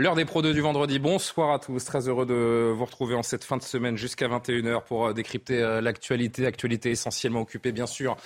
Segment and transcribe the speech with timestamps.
[0.00, 0.98] L'heure des Pro 2 du vendredi.
[0.98, 1.84] Bonsoir à tous.
[1.84, 5.62] Très heureux de vous retrouver en cette fin de semaine jusqu'à 21h pour euh, décrypter
[5.62, 6.46] euh, l'actualité.
[6.46, 8.16] Actualité essentiellement occupée, bien sûr,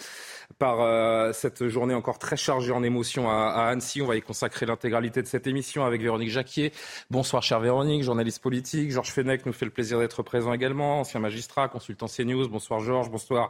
[0.60, 4.02] par euh, cette journée encore très chargée en émotions à, à Annecy.
[4.02, 6.72] On va y consacrer l'intégralité de cette émission avec Véronique Jacquier.
[7.10, 8.92] Bonsoir, chère Véronique, journaliste politique.
[8.92, 12.46] Georges Fenech nous fait le plaisir d'être présent également, ancien magistrat, consultant CNews.
[12.46, 13.10] Bonsoir, Georges.
[13.10, 13.48] Bonsoir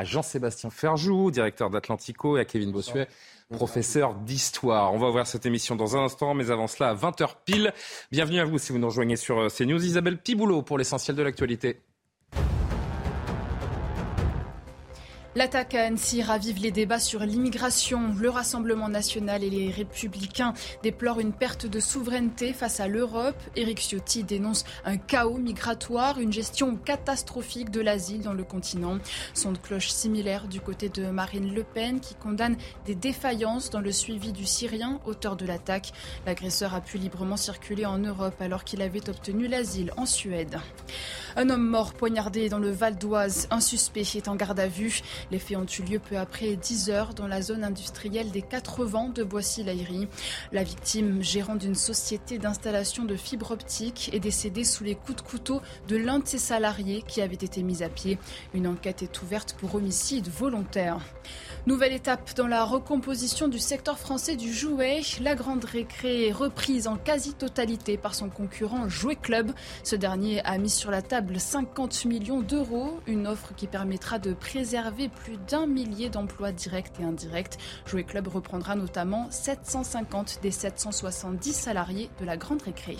[0.00, 3.06] à Jean-Sébastien Ferjou, directeur d'Atlantico, et à Kevin Bossuet,
[3.52, 4.94] professeur d'histoire.
[4.94, 7.74] On va ouvrir cette émission dans un instant, mais avant cela, à 20h pile.
[8.10, 9.84] Bienvenue à vous si vous nous rejoignez sur euh, CNews.
[9.84, 11.82] Isabelle Piboulot pour l'essentiel de l'actualité.
[15.40, 18.14] L'attaque à Annecy ravive les débats sur l'immigration.
[18.14, 23.42] Le Rassemblement national et les Républicains déplorent une perte de souveraineté face à l'Europe.
[23.56, 28.98] Éric Ciotti dénonce un chaos migratoire, une gestion catastrophique de l'asile dans le continent.
[29.32, 33.80] Son de cloche similaire du côté de Marine Le Pen qui condamne des défaillances dans
[33.80, 35.94] le suivi du Syrien, auteur de l'attaque.
[36.26, 40.58] L'agresseur a pu librement circuler en Europe alors qu'il avait obtenu l'asile en Suède.
[41.36, 43.46] Un homme mort poignardé dans le Val d'Oise.
[43.50, 45.00] Un suspect est en garde à vue.
[45.30, 48.84] Les faits ont eu lieu peu après 10 heures dans la zone industrielle des Quatre
[48.84, 50.08] Vents de Boissy-Laïry.
[50.50, 55.28] La victime, gérant d'une société d'installation de fibres optiques, est décédée sous les coups de
[55.28, 58.18] couteau de l'un de ses salariés qui avait été mis à pied.
[58.54, 60.98] Une enquête est ouverte pour homicide volontaire.
[61.66, 65.02] Nouvelle étape dans la recomposition du secteur français du jouet.
[65.20, 69.52] La grande récré est reprise en quasi-totalité par son concurrent Jouet Club.
[69.84, 74.32] Ce dernier a mis sur la table 50 millions d'euros, une offre qui permettra de
[74.32, 77.58] préserver plus d'un millier d'emplois directs et indirects.
[77.86, 82.96] Jouet Club reprendra notamment 750 des 770 salariés de la grande récré.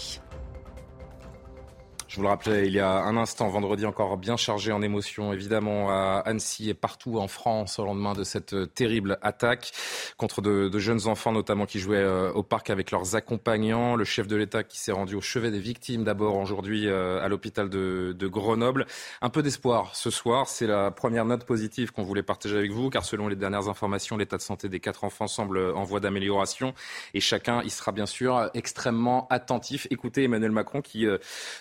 [2.11, 5.33] Je vous le rappelais il y a un instant, vendredi encore bien chargé en émotions,
[5.33, 9.71] évidemment, à Annecy et partout en France au lendemain de cette terrible attaque
[10.17, 13.95] contre de, jeunes enfants, notamment qui jouaient euh, au parc avec leurs accompagnants.
[13.95, 17.29] Le chef de l'État qui s'est rendu au chevet des victimes d'abord aujourd'hui euh, à
[17.29, 18.87] l'hôpital de, Grenoble.
[19.23, 22.91] Un peu d'espoir ce soir, c'est la première note positive qu'on voulait partager avec vous,
[22.91, 26.75] car selon les dernières informations, l'état de santé des quatre enfants semble en voie d'amélioration
[27.15, 29.87] et chacun y sera bien sûr extrêmement attentif.
[29.91, 31.19] Écoutez Emmanuel Macron qui, euh,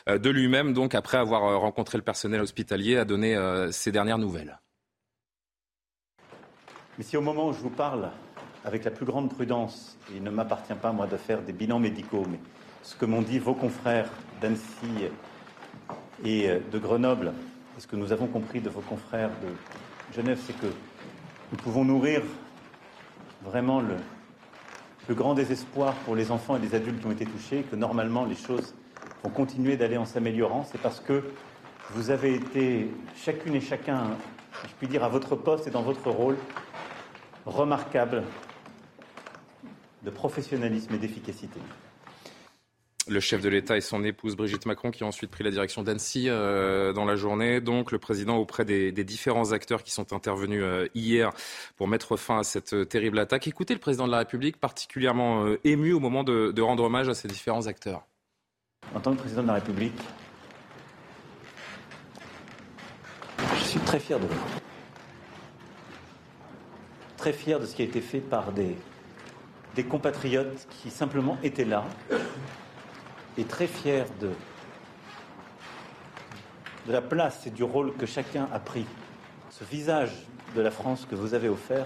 [0.07, 4.17] de lui-même, donc, après avoir euh, rencontré le personnel hospitalier, a donné euh, ses dernières
[4.17, 4.59] nouvelles.
[6.97, 8.09] Mais si au moment où je vous parle,
[8.65, 12.25] avec la plus grande prudence, il ne m'appartient pas, moi, de faire des bilans médicaux,
[12.29, 12.39] mais
[12.83, 14.09] ce que m'ont dit vos confrères
[14.41, 15.09] d'Annecy
[16.23, 17.33] et euh, de Grenoble,
[17.77, 20.67] et ce que nous avons compris de vos confrères de Genève, c'est que
[21.51, 22.21] nous pouvons nourrir
[23.43, 23.95] vraiment le
[25.05, 28.25] plus grand désespoir pour les enfants et les adultes qui ont été touchés, que normalement
[28.25, 28.75] les choses
[29.23, 31.23] vont continuer d'aller en s'améliorant, c'est parce que
[31.91, 34.11] vous avez été chacune et chacun,
[34.63, 36.37] je puis dire, à votre poste et dans votre rôle,
[37.45, 38.23] remarquable
[40.03, 41.59] de professionnalisme et d'efficacité.
[43.07, 45.81] Le chef de l'État et son épouse Brigitte Macron qui ont ensuite pris la direction
[45.81, 47.59] d'Annecy euh, dans la journée.
[47.59, 51.31] Donc le président auprès des, différents acteurs qui sont intervenus euh, hier
[51.75, 53.47] pour mettre fin à cette euh, terrible attaque.
[53.47, 57.27] Écoutez le président de la République particulièrement ému au moment de rendre hommage à ces
[57.27, 58.05] différents acteurs.
[58.95, 60.01] En tant que président de la République,
[63.55, 64.41] je suis très fier de vous.
[67.17, 68.75] Très fier de ce qui a été fait par des,
[69.87, 71.85] compatriotes qui simplement étaient là.
[73.37, 74.31] Et très fier de,
[76.87, 78.85] de la place et du rôle que chacun a pris.
[79.51, 80.11] Ce visage
[80.55, 81.85] de la France que vous avez offert,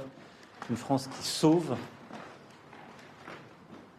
[0.69, 1.75] une France qui sauve,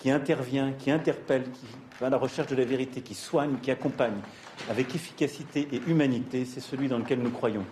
[0.05, 1.65] qui intervient, qui interpelle, qui
[1.99, 4.21] va à la recherche de la vérité, qui soigne, qui accompagne
[4.69, 7.65] avec efficacité et humanité, c'est celui dans lequel nous croyons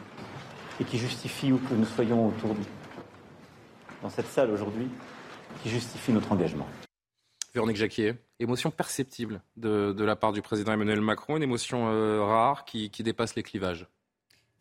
[0.81, 2.61] et qui justifie où que nous soyons autour de
[4.01, 4.89] dans cette salle aujourd'hui,
[5.63, 6.67] qui justifie notre engagement.
[7.53, 12.25] Véronique Jacquier, émotion perceptible de, de, la part du président Emmanuel Macron, une émotion euh,
[12.25, 13.87] rare qui, qui, dépasse les clivages.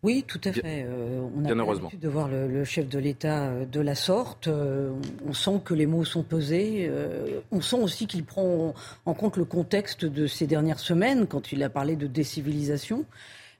[0.03, 0.83] Oui, tout à fait.
[0.87, 4.47] Euh, on a l'habitude de voir le, le chef de l'État euh, de la sorte.
[4.47, 4.91] Euh,
[5.27, 6.87] on sent que les mots sont pesés.
[6.89, 8.73] Euh, on sent aussi qu'il prend
[9.05, 13.05] en compte le contexte de ces dernières semaines quand il a parlé de décivilisation.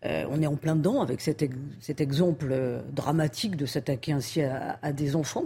[0.04, 1.44] on est en plein dedans avec cet,
[2.02, 2.56] exemple
[2.92, 5.46] dramatique de s'attaquer ainsi à, à, des enfants,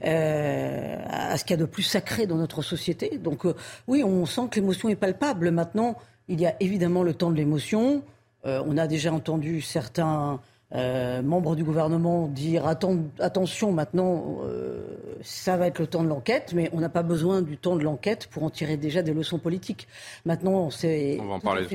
[0.00, 3.18] à ce qu'il y a de plus sacré dans notre société.
[3.18, 3.44] Donc
[3.86, 5.50] oui, on sent que l'émotion est palpable.
[5.50, 5.98] Maintenant,
[6.28, 8.02] il y a évidemment le temps de l'émotion.
[8.44, 10.40] On a déjà entendu certains
[10.74, 14.80] euh, membres du gouvernement dire attention maintenant, euh,
[15.22, 17.82] ça va être le temps de l'enquête, mais on n'a pas besoin du temps de
[17.82, 19.86] l'enquête pour en tirer déjà des leçons politiques.
[20.24, 21.20] Maintenant, c'est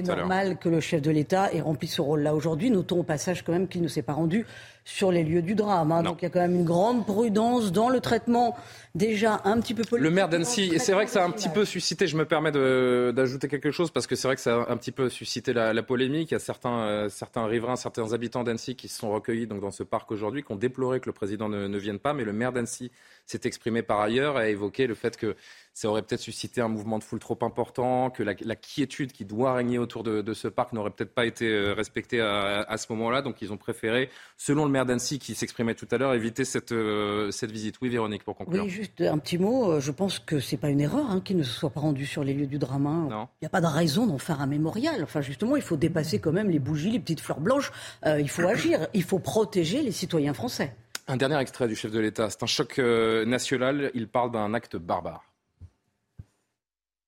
[0.03, 2.71] normal que le chef de l'État ait rempli ce rôle-là aujourd'hui.
[2.71, 4.47] Notons au passage quand même qu'il ne s'est pas rendu
[4.87, 5.91] sur les lieux du drame.
[5.91, 6.01] Hein.
[6.01, 8.55] Donc il y a quand même une grande prudence dans le traitement
[8.95, 10.09] déjà un petit peu politique.
[10.09, 12.23] Le maire d'Annecy, et c'est vrai que ça a un petit peu suscité, je me
[12.23, 15.51] permets d'ajouter quelque chose, parce que c'est vrai que ça a un petit peu suscité
[15.51, 16.31] la, polémique.
[16.31, 19.59] Il y a certains, euh, certains riverains, certains habitants d'Annecy qui se sont recueillis donc,
[19.59, 22.23] dans ce parc aujourd'hui, qui ont déploré que le président ne, ne vienne pas, mais
[22.23, 22.89] le maire d'Annecy
[23.25, 25.35] s'est exprimé par ailleurs et a évoqué le fait que
[25.77, 29.53] ça aurait peut-être suscité un mouvement de foule trop important, que la, quiétude qui doit
[29.53, 33.21] régner autour de, ce parc n'aurait peut-être pas été euh, respectée à, ce moment-là.
[33.21, 36.71] Donc ils ont préféré, selon le maire d'Annecy qui s'exprimait tout à l'heure, éviter cette,
[36.71, 37.75] euh, cette visite.
[37.79, 38.63] Oui, Véronique, pour conclure.
[38.63, 39.73] Oui, juste un petit mot.
[39.73, 42.07] Euh, je pense que c'est pas une erreur hein, qu'il ne se soit pas rendu
[42.07, 42.87] sur les lieux du drame.
[42.87, 43.29] Hein.
[43.39, 45.03] Il n'y a pas de raison d'en faire un mémorial.
[45.03, 47.71] Enfin, justement, il faut dépasser quand même les bougies, les petites fleurs blanches.
[48.03, 48.87] il faut agir.
[48.95, 50.73] Il faut protéger les citoyens français.
[51.07, 52.31] Un dernier extrait du chef de l'État.
[52.31, 53.91] C'est un choc national.
[53.93, 55.26] Il parle d'un acte barbare.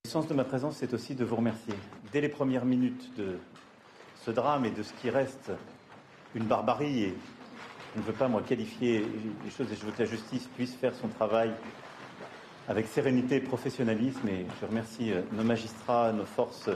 [0.10, 1.76] Le sens de ma présence, c'est aussi de vous remercier.
[2.12, 3.38] Dès les premières minutes de
[4.26, 5.52] ce drame et de ce qui reste
[6.34, 7.14] une barbarie, et
[7.94, 9.06] je ne veux pas, moi, qualifier
[9.46, 11.52] les choses, et je veux que la justice puisse faire son travail
[12.68, 16.72] avec sérénité et professionnalisme, et je remercie euh, nos magistrats, nos forces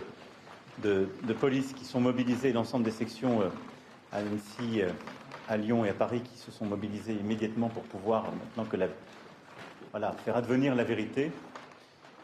[0.83, 1.07] de,
[1.39, 3.50] police qui sont mobilisées, l'ensemble des sections euh,
[4.12, 4.91] à Annecy, euh,
[5.50, 8.89] à Lyon et à Paris qui se sont mobilisées immédiatement pour pouvoir, maintenant que la,
[9.89, 11.31] voilà, faire advenir la vérité.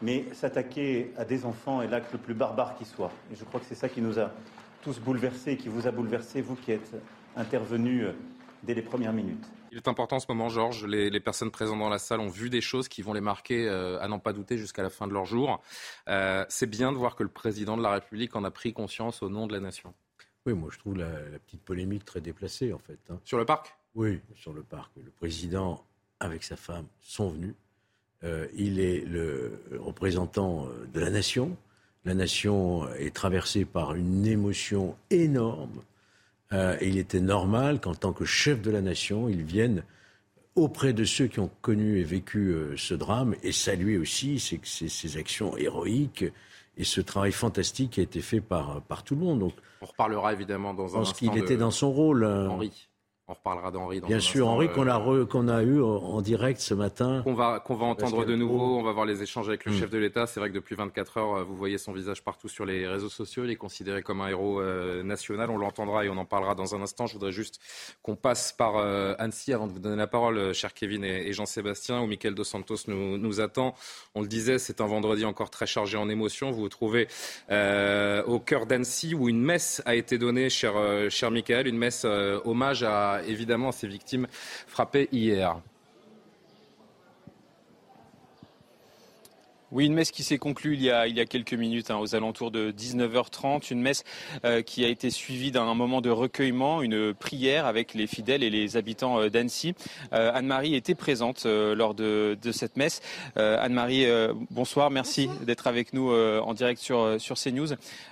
[0.02, 3.12] Mais s'attaquer à des enfants est l'acte le plus barbare qui soit.
[3.32, 4.30] Et je crois que c'est ça qui nous a
[4.82, 6.94] tous bouleversés, qui vous a bouleversés, vous qui êtes
[7.36, 8.12] intervenus euh,
[8.62, 9.44] dès les premières minutes.
[9.72, 10.84] Il est important en ce moment, Georges.
[10.84, 14.00] Les, personnes présentes dans la salle ont vu des choses qui vont les marquer, euh,
[14.00, 15.62] à n'en pas douter, jusqu'à la fin de leur jour.
[16.08, 19.22] Euh, c'est bien de voir que le président de la République en a pris conscience
[19.22, 19.94] au nom de la nation.
[20.46, 21.10] Oui, moi je trouve la,
[21.46, 22.98] petite polémique très déplacée en fait.
[23.10, 23.20] Hein.
[23.24, 23.76] Sur le parc?
[23.94, 24.90] Oui, sur le parc.
[24.96, 25.84] Le président
[26.18, 27.54] avec sa femme sont venus.
[28.22, 31.56] Euh, il est le représentant euh, de la nation.
[32.04, 35.82] La nation est traversée par une émotion énorme.
[36.52, 39.84] Euh, et il était normal qu'en tant que chef de la nation, il vienne
[40.54, 45.56] auprès de ceux qui ont connu et vécu ce drame et saluer aussi ces, actions
[45.56, 46.24] héroïques
[46.76, 49.38] et ce travail fantastique qui a été fait par, par tout le monde.
[49.38, 51.14] Donc, On reparlera évidemment dans un instant.
[51.14, 52.24] qu'il était dans son rôle.
[52.24, 52.89] Henri.
[53.30, 54.00] On reparlera d'Henri.
[54.00, 57.20] Bien sûr, Henri qu'on a, euh, qu'on a eu en direct ce matin.
[57.22, 58.76] Qu'on va, qu'on va entendre de nouveau.
[58.76, 59.78] On va voir les échanges avec le hmm.
[59.78, 60.26] chef de l'État.
[60.26, 63.08] C'est vrai que depuis 24 heures, euh, vous voyez son visage partout sur les réseaux
[63.08, 63.44] sociaux.
[63.44, 65.48] Il est considéré comme un héros euh, national.
[65.48, 67.06] On l'entendra et on en parlera dans un instant.
[67.06, 67.60] Je voudrais juste
[68.02, 68.78] qu'on passe par
[69.20, 72.78] Annecy avant de vous donner la parole, cher Kevin et, Jean-Sébastien, où Michael Dos Santos
[72.88, 73.76] nous, nous, attend.
[74.16, 76.50] On le disait, c'est un vendredi encore très chargé en émotions.
[76.50, 77.06] Vous vous trouvez
[77.48, 80.74] au cœur d'Annecy où une messe a été donnée, cher,
[81.10, 84.26] cher Michael, une messe hommage à évidemment ces victimes
[84.66, 85.60] frappées hier.
[89.72, 91.98] Oui, une messe qui s'est conclue il y a, il y a quelques minutes, hein,
[91.98, 93.70] aux alentours de 19h30.
[93.70, 94.02] Une messe
[94.44, 98.50] euh, qui a été suivie d'un moment de recueillement, une prière avec les fidèles et
[98.50, 99.74] les habitants euh, d'Annecy.
[100.12, 103.00] Euh, Anne-Marie était présente lors de, de, cette messe.
[103.36, 104.06] Anne-Marie,
[104.50, 107.68] bonsoir, merci d'être avec nous en direct sur, sur CNews.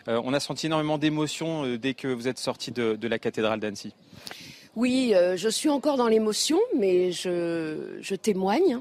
[0.07, 3.93] on a senti énormément d'émotion dès que vous êtes sorti de, de la cathédrale d'Annecy.
[4.79, 8.79] Oui, euh, je suis encore dans l'émotion, mais je, témoigne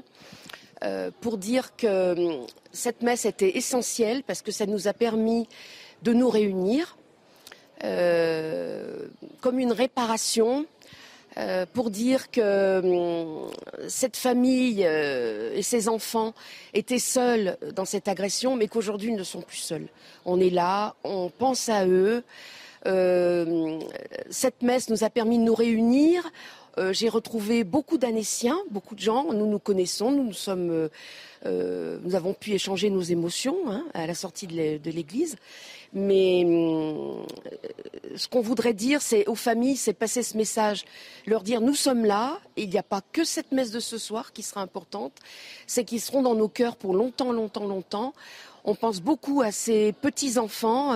[0.84, 5.48] euh, pour dire que hum, cette messe était essentielle parce que ça nous a permis
[6.04, 6.96] de nous réunir
[7.82, 9.08] euh,
[9.40, 10.66] comme une réparation
[11.72, 13.50] pour dire que hum,
[13.88, 16.32] cette famille et ses enfants
[16.74, 19.88] étaient seuls dans cette agression, mais qu'aujourd'hui ils ne sont plus seuls.
[20.24, 22.22] On est là, on pense à eux.
[22.86, 23.80] Euh,
[24.30, 26.30] cette messe nous a permis de nous réunir.
[26.78, 29.32] Euh, j'ai retrouvé beaucoup d'Annéciens, beaucoup de gens.
[29.32, 30.88] Nous nous connaissons, nous nous sommes,
[31.46, 35.36] euh, nous avons pu échanger nos émotions hein, à la sortie de l'église.
[35.94, 36.44] Mais
[38.14, 40.84] ce qu'on voudrait dire, c'est aux familles, c'est passer ce message,
[41.26, 42.38] leur dire nous sommes là.
[42.56, 45.14] Il n'y a pas que cette messe de ce soir qui sera importante,
[45.66, 48.12] c'est qu'ils seront dans nos cœurs pour longtemps, longtemps, longtemps.
[48.64, 50.94] On pense beaucoup à ces petits enfants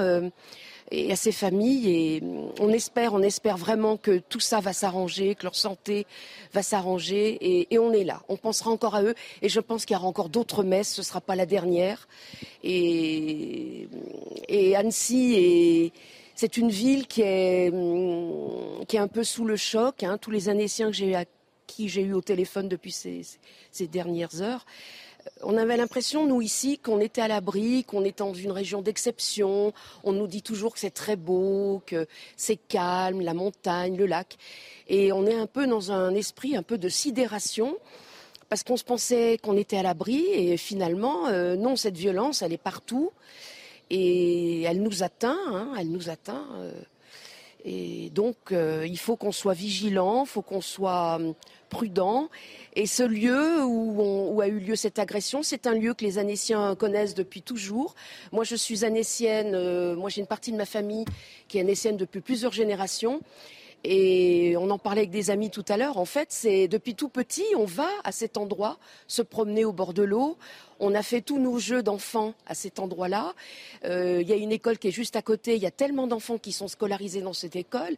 [0.92, 1.90] et à ces familles.
[1.90, 2.22] Et
[2.60, 6.06] on espère, on espère vraiment que tout ça va s'arranger, que leur santé
[6.52, 7.66] va s'arranger.
[7.70, 8.22] Et, on est là.
[8.28, 9.14] On pensera encore à eux.
[9.40, 10.92] Et je pense qu'il y aura encore d'autres messes.
[10.94, 12.06] Ce ne sera pas la dernière.
[12.62, 13.88] Et,
[14.48, 15.92] et Annecy
[16.36, 20.02] C'est une ville qui est, hum, qui est un peu sous le choc.
[20.02, 20.18] Hein.
[20.18, 21.16] Tous les Annéciens que j'ai
[21.66, 24.66] qui j'ai eu au téléphone depuis ces dernières heures
[25.42, 29.72] on avait l'impression, nous ici, qu'on était à l'abri, qu'on était dans une région d'exception.
[30.04, 34.36] On nous dit toujours que c'est très beau, que c'est calme, la montagne, le lac.
[34.88, 37.76] Et on est un peu dans un esprit un peu de sidération
[38.48, 42.52] parce qu'on se pensait qu'on était à l'abri et finalement, euh, non, cette violence, elle
[42.52, 43.10] est partout
[43.88, 46.44] et elle nous atteint, hein, elle nous atteint.
[46.56, 46.72] Euh.
[47.64, 51.34] et donc, euh, il faut qu'on soit vigilant, il faut qu'on soit hum,
[51.72, 52.28] prudent.
[52.76, 56.74] Et ce lieu où, a eu lieu cette agression, c'est un lieu que les Anéciens
[56.76, 57.94] connaissent depuis toujours.
[58.30, 59.54] Moi, je suis anécienne.
[59.54, 61.06] Euh, moi, j'ai une partie de ma famille
[61.48, 63.20] qui est anécienne depuis plusieurs générations.
[63.84, 65.98] Et on en parlait avec des amis tout à l'heure.
[65.98, 69.92] En fait, c'est depuis tout petit, on va à cet endroit se promener au bord
[69.92, 70.36] de l'eau.
[70.78, 73.34] On a fait tous nos jeux d'enfants à cet endroit-là.
[73.84, 75.56] Euh, il y a une école qui est juste à côté.
[75.56, 77.96] Il y a tellement d'enfants qui sont scolarisés dans cette école.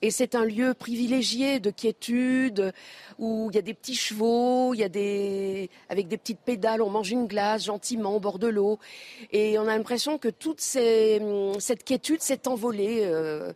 [0.00, 2.72] Et c'est un lieu privilégié de quiétude
[3.18, 6.82] où il y a des petits chevaux, il y a des, avec des petites pédales,
[6.82, 8.78] on mange une glace gentiment au bord de l'eau.
[9.30, 13.00] Et on a l'impression que toute cette quiétude s'est envolée.
[13.04, 13.52] Euh,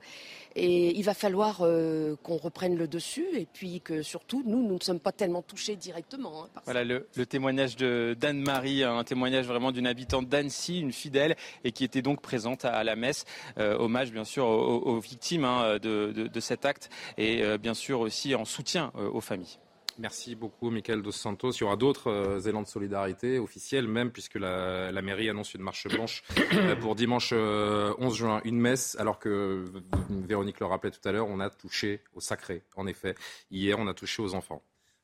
[0.57, 4.81] et il va falloir euh, qu'on reprenne le dessus et puis que surtout, nous, ne
[4.81, 6.45] sommes pas tellement touchés directement.
[6.45, 11.73] Hein, voilà le, témoignage de d'Anne-Marie, un témoignage vraiment d'une habitante d'Annecy, une fidèle, et
[11.73, 13.27] qui était donc présente à, la messe.
[13.59, 18.35] Euh, hommage bien sûr aux, victimes hein, de, cet acte et euh, bien sûr aussi
[18.35, 19.59] en soutien aux familles.
[19.99, 21.53] Merci beaucoup, Michael Dos Santos.
[21.53, 25.63] Il y aura d'autres euh, élans de solidarité officiels, même, puisque la, mairie annonce une
[25.63, 26.23] marche blanche
[26.53, 29.65] euh, pour dimanche 11 euh, juin, une messe, alors que
[30.11, 33.15] Véronique le rappelait tout à l'heure, on a touché au sacré, en effet.
[33.51, 34.63] Hier, on a touché aux enfants.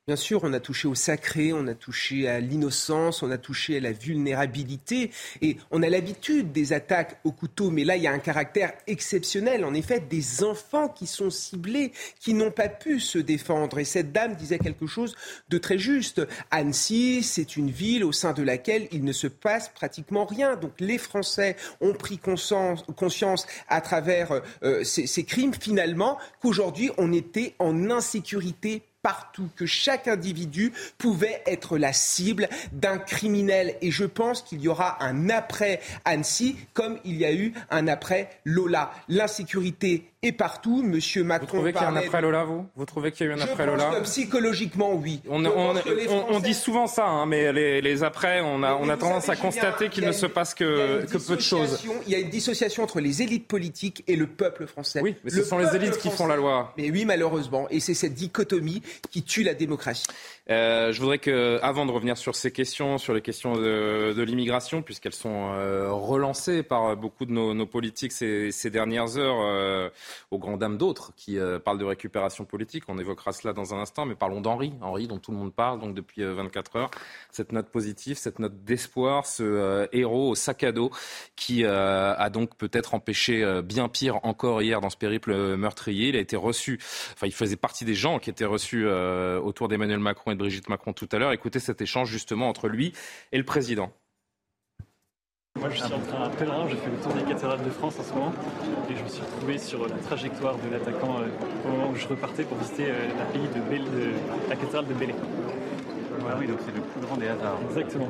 [0.08, 3.76] Bien sûr, on a touché au sacré, on a touché à l'innocence, on a touché
[3.76, 8.08] à la vulnérabilité et on a l'habitude des attaques au couteau, mais là il y
[8.08, 12.98] a un caractère exceptionnel, en effet, des enfants qui sont ciblés, qui n'ont pas pu
[12.98, 13.78] se défendre.
[13.78, 15.14] Et cette dame disait quelque chose
[15.50, 16.20] de très juste.
[16.50, 20.56] Annecy, c'est une ville au sein de laquelle il ne se passe pratiquement rien.
[20.56, 27.54] Donc les Français ont pris conscience, à travers euh, ces crimes finalement qu'aujourd'hui on était
[27.60, 33.76] en insécurité partout, que chaque individu pouvait être la cible d'un criminel.
[33.80, 37.88] Et je pense qu'il y aura un après Annecy, comme il y a eu un
[37.88, 38.92] après Lola.
[39.08, 40.82] L'insécurité est partout.
[40.82, 41.46] Monsieur Macron.
[41.46, 43.36] Vous trouvez qu'il y a un après Lola, vous Vous trouvez qu'il y a eu
[43.36, 45.20] un après Lola que Psychologiquement, oui.
[45.28, 49.36] On, on, dit souvent ça, hein, mais les, après, on a, on a tendance à
[49.36, 51.82] constater qu'il ne se passe que, que peu de choses.
[52.06, 55.00] Il y a une dissociation entre les élites politiques et le peuple français.
[55.02, 56.72] Oui, mais ce sont les élites qui font la loi.
[56.78, 57.66] Mais oui, malheureusement.
[57.70, 60.06] Et c'est cette dichotomie qui tue la démocratie.
[60.50, 64.82] Euh, je voudrais que, avant de revenir sur ces questions, sur les questions de, l'immigration,
[64.82, 69.88] puisqu'elles sont euh, relancées par beaucoup de nos, politiques ces, dernières heures, euh,
[70.30, 72.84] aux grandes dames d'autres qui euh, parlent de récupération politique.
[72.88, 75.80] On évoquera cela dans un instant, mais parlons d'Henri, Henri dont tout le monde parle
[75.80, 76.90] donc depuis 24 heures.
[77.30, 80.90] Cette note positive, cette note d'espoir, ce héros au sac à dos
[81.36, 86.08] qui a donc peut-être empêché bien pire encore hier dans ce périple meurtrier.
[86.08, 86.78] Il a été reçu,
[87.12, 90.68] enfin il faisait partie des gens qui étaient reçus autour d'Emmanuel Macron et de Brigitte
[90.68, 91.30] Macron tout à l'heure.
[91.30, 92.92] Écoutez cet échange justement entre lui
[93.30, 93.92] et le président.
[95.60, 97.94] Moi, je suis en train un pèlerin, j'ai fait le tour des cathédrales de France
[98.00, 98.32] en ce moment,
[98.90, 101.28] et je me suis retrouvé sur la trajectoire de l'attaquant euh,
[101.64, 105.14] au moment où je repartais pour visiter euh, la, pays de, la cathédrale de Bélé.
[106.28, 107.58] Ah oui, donc c'est le plus grand des hasards.
[107.68, 108.08] Exactement.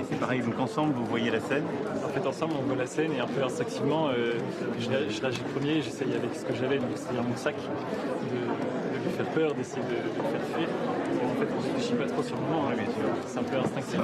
[0.00, 1.64] Et c'est pareil, donc ensemble, vous voyez la scène
[2.04, 4.32] En fait, ensemble, on voit la scène et un peu instinctivement, euh,
[4.80, 9.26] je, je réagis premier, j'essaye avec ce que j'avais, c'est-à-dire mon sac, de, lui faire
[9.26, 10.68] peur, d'essayer de, de le faire fuir
[11.46, 12.68] fait, on ne réfléchit pas trop sur le moment.
[12.68, 12.74] Hein,
[13.26, 14.00] c'est un peu instinctif.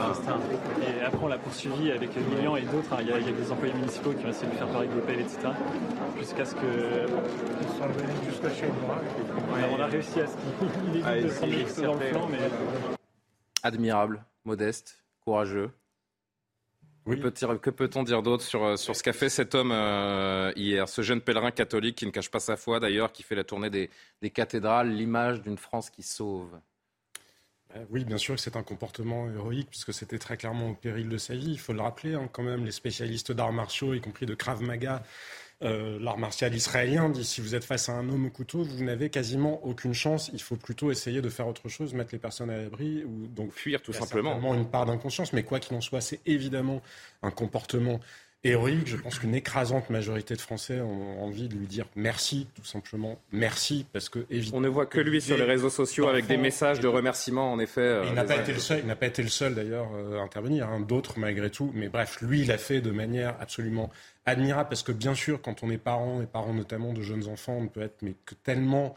[0.82, 2.92] Et après, on l'a poursuivi avec Lilian et d'autres.
[2.92, 2.99] Hein.
[3.00, 5.20] Il y, a des employés municipaux qui ont essayé de faire pareil avec des pelles,
[5.20, 5.38] etc.
[6.18, 6.61] Jusqu'à ce que.
[6.61, 8.97] Ils sont venus jusqu'à chez moi.
[9.70, 12.28] On a réussi à ce qu'il évite ah, de prendre dans le flanc.
[12.30, 12.38] Mais...
[13.62, 15.70] Admirable, modeste, courageux.
[17.06, 21.02] Que peut-on dire d'autre sur, euh, sur ce qu'a fait cet homme euh, hier, ce
[21.02, 23.90] jeune pèlerin catholique qui ne cache pas sa foi d'ailleurs, qui fait la tournée des,
[24.23, 26.61] des cathédrales, l'image d'une France qui sauve?
[27.91, 31.19] Oui, bien sûr que c'est un comportement héroïque puisque c'était très clairement au péril de
[31.19, 31.53] sa vie.
[31.53, 34.62] Il faut le rappeler, hein, quand même, les spécialistes d'arts martiaux, y compris de Krav
[34.62, 35.03] Maga,
[35.62, 38.83] euh, l'art martial israélien, dit si vous êtes face à un homme au couteau, vous
[38.83, 40.31] n'avez quasiment aucune chance.
[40.33, 43.53] Il faut plutôt essayer de faire autre chose, mettre les personnes à l'abri ou donc
[43.53, 44.55] fuir tout simplement.
[44.55, 46.81] Une part d'inconscience, mais quoi qu'il en soit, c'est évidemment
[47.23, 48.00] un comportement
[48.44, 48.87] héroïque.
[48.87, 53.18] Je pense qu'une écrasante majorité de Français ont envie de lui dire merci, tout simplement
[53.32, 54.59] merci, parce que évidemment.
[54.59, 57.59] On ne voit que lui sur les réseaux sociaux avec des messages de remerciements, en
[57.59, 57.80] effet.
[57.80, 60.18] Euh, il n'a pas, été le seul, il n'a pas été le seul d'ailleurs euh,
[60.18, 61.70] à intervenir, hein, d'autres malgré tout.
[61.75, 63.90] Mais bref, lui, il l'a fait de manière absolument
[64.26, 67.59] admirable, parce que bien sûr, quand on est parent, et parents notamment de jeunes enfants,
[67.61, 68.97] on peut être mais que tellement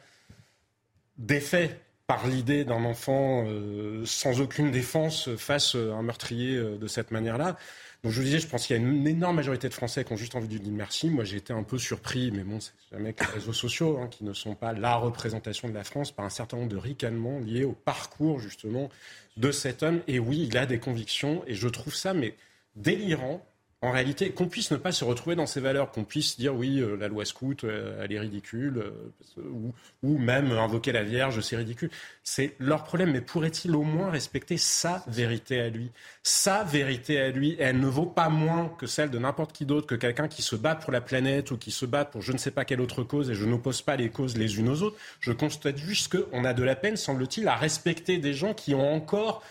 [1.17, 7.12] défait par l'idée d'un enfant euh, sans aucune défense face à un meurtrier de cette
[7.12, 7.57] manière-là.
[8.03, 10.12] Donc je vous disais, je pense qu'il y a une énorme majorité de Français qui
[10.12, 11.10] ont juste envie de dire merci.
[11.10, 14.10] Moi, j'ai été un peu surpris, mais bon, c'est jamais que les réseaux sociaux hein,
[14.10, 17.39] qui ne sont pas la représentation de la France par un certain nombre de ricanements
[17.39, 18.89] liés au parcours justement
[19.38, 20.01] de cet homme.
[20.07, 22.36] Et oui, il a des convictions, et je trouve ça mais
[22.75, 23.45] délirant
[23.83, 26.79] en réalité, qu'on puisse ne pas se retrouver dans ces valeurs, qu'on puisse dire oui,
[26.79, 29.41] euh, la loi scout, euh, elle est ridicule, euh,
[30.03, 31.89] ou, même invoquer la Vierge, c'est ridicule.
[32.23, 35.91] C'est leur problème, mais pourrait-il au moins respecter sa vérité à lui?
[36.23, 39.85] Sa vérité à lui, elle ne vaut pas moins que celle de n'importe qui d'autre,
[39.85, 42.37] que quelqu'un qui se bat pour la planète ou qui se bat pour je ne
[42.37, 44.97] sais pas quelle autre cause, et je n'oppose pas les causes les unes aux autres.
[45.19, 48.93] Je constate juste qu'on a de la peine, semble-t-il, à respecter des gens qui ont
[48.93, 49.43] encore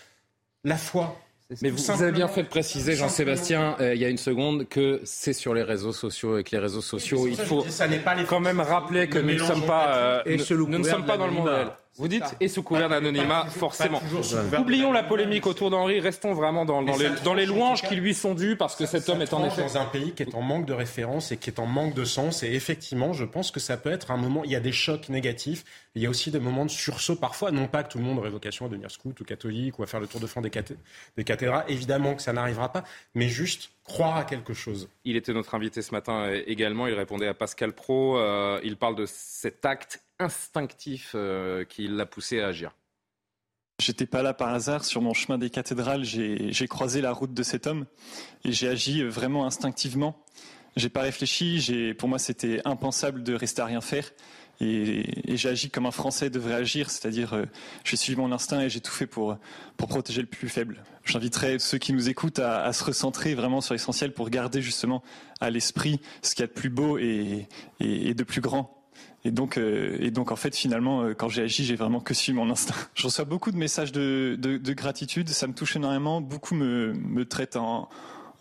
[0.64, 1.20] la foi
[1.61, 5.00] mais vous, avez bien fait de préciser, Jean-Sébastien, euh, il y a une seconde, que
[5.04, 7.64] c'est sur les réseaux sociaux et que les réseaux sociaux, il faut
[8.28, 11.32] quand même rappeler que nous ne sommes pas, euh, nous, ne sommes pas dans le
[11.32, 11.68] monde réel.
[11.96, 14.00] Vous dites, et sous couvert d'anonymat, forcément.
[14.58, 18.34] Oublions la polémique autour d'Henri, restons vraiment dans, les, dans les louanges qui lui sont
[18.34, 19.62] dues, parce que cet homme est en effet...
[19.62, 22.04] Dans un pays qui est en manque de référence et qui est en manque de
[22.04, 24.72] sens, et effectivement, je pense que ça peut être un moment, il y a des
[24.72, 27.99] chocs négatifs, il y a aussi des moments de sursaut parfois, non pas que tout
[27.99, 30.26] le monde aurait vocation à devenir scout ou catholique ou à faire le tour de
[30.26, 30.50] France des,
[31.16, 32.84] des cathédrales, évidemment que ça n'arrivera pas,
[33.14, 34.88] mais juste croire à quelque chose.
[35.04, 38.76] Il était notre invité ce matin euh, également, il répondait à Pascal Pro, euh, il
[38.76, 42.73] parle de cet acte instinctif euh, qui l'a poussé à agir.
[43.81, 44.85] J'étais pas là par hasard.
[44.85, 47.87] Sur mon chemin des cathédrales, j'ai croisé la route de cet homme
[48.45, 50.23] et j'ai agi vraiment instinctivement.
[50.76, 51.95] J'ai pas réfléchi.
[51.99, 54.11] Pour moi, c'était impensable de rester à rien faire.
[54.61, 57.47] Et, j'ai agi comme un Français devrait agir, c'est-à-dire euh,
[57.83, 59.37] j'ai suivi mon instinct et j'ai tout fait pour,
[59.76, 60.85] protéger le plus faible.
[61.05, 65.02] J'inviterai ceux qui nous écoutent à, se recentrer vraiment sur l'essentiel pour garder justement
[65.41, 67.49] à l'esprit ce qu'il y a de plus beau et
[67.81, 68.81] de plus grand
[69.25, 72.14] et donc, euh, et donc en fait, finalement, euh, quand j'ai agi, j'ai vraiment que
[72.14, 72.75] suivi mon instinct.
[72.95, 76.21] Je reçois beaucoup de messages de, de, de gratitude, ça me touche énormément.
[76.21, 77.88] Beaucoup me, me traitent en,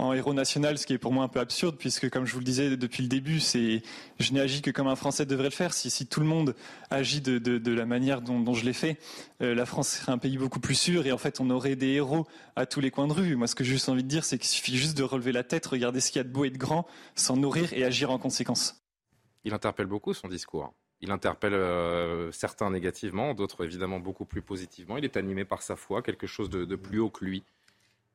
[0.01, 2.39] en héros national, ce qui est pour moi un peu absurde, puisque comme je vous
[2.39, 3.83] le disais depuis le début, c'est
[4.19, 5.73] je n'ai agi que comme un Français devrait le faire.
[5.73, 6.55] Si, si tout le monde
[6.89, 8.97] agit de, de, la manière dont, dont je l'ai fait,
[9.43, 11.89] euh, la France serait un pays beaucoup plus sûr et en fait on aurait des
[11.89, 13.35] héros à tous les coins de rue.
[13.35, 15.43] Moi, ce que j'ai juste envie de dire, c'est qu'il suffit juste de relever la
[15.43, 18.09] tête, regarder ce qu'il y a de beau et de grand, s'en nourrir et agir
[18.09, 18.80] en conséquence.
[19.43, 20.73] Il interpelle beaucoup son discours.
[21.01, 24.97] Il interpelle euh, certains négativement, d'autres évidemment beaucoup plus positivement.
[24.97, 27.43] Il est animé par sa foi, quelque chose de, plus haut que lui.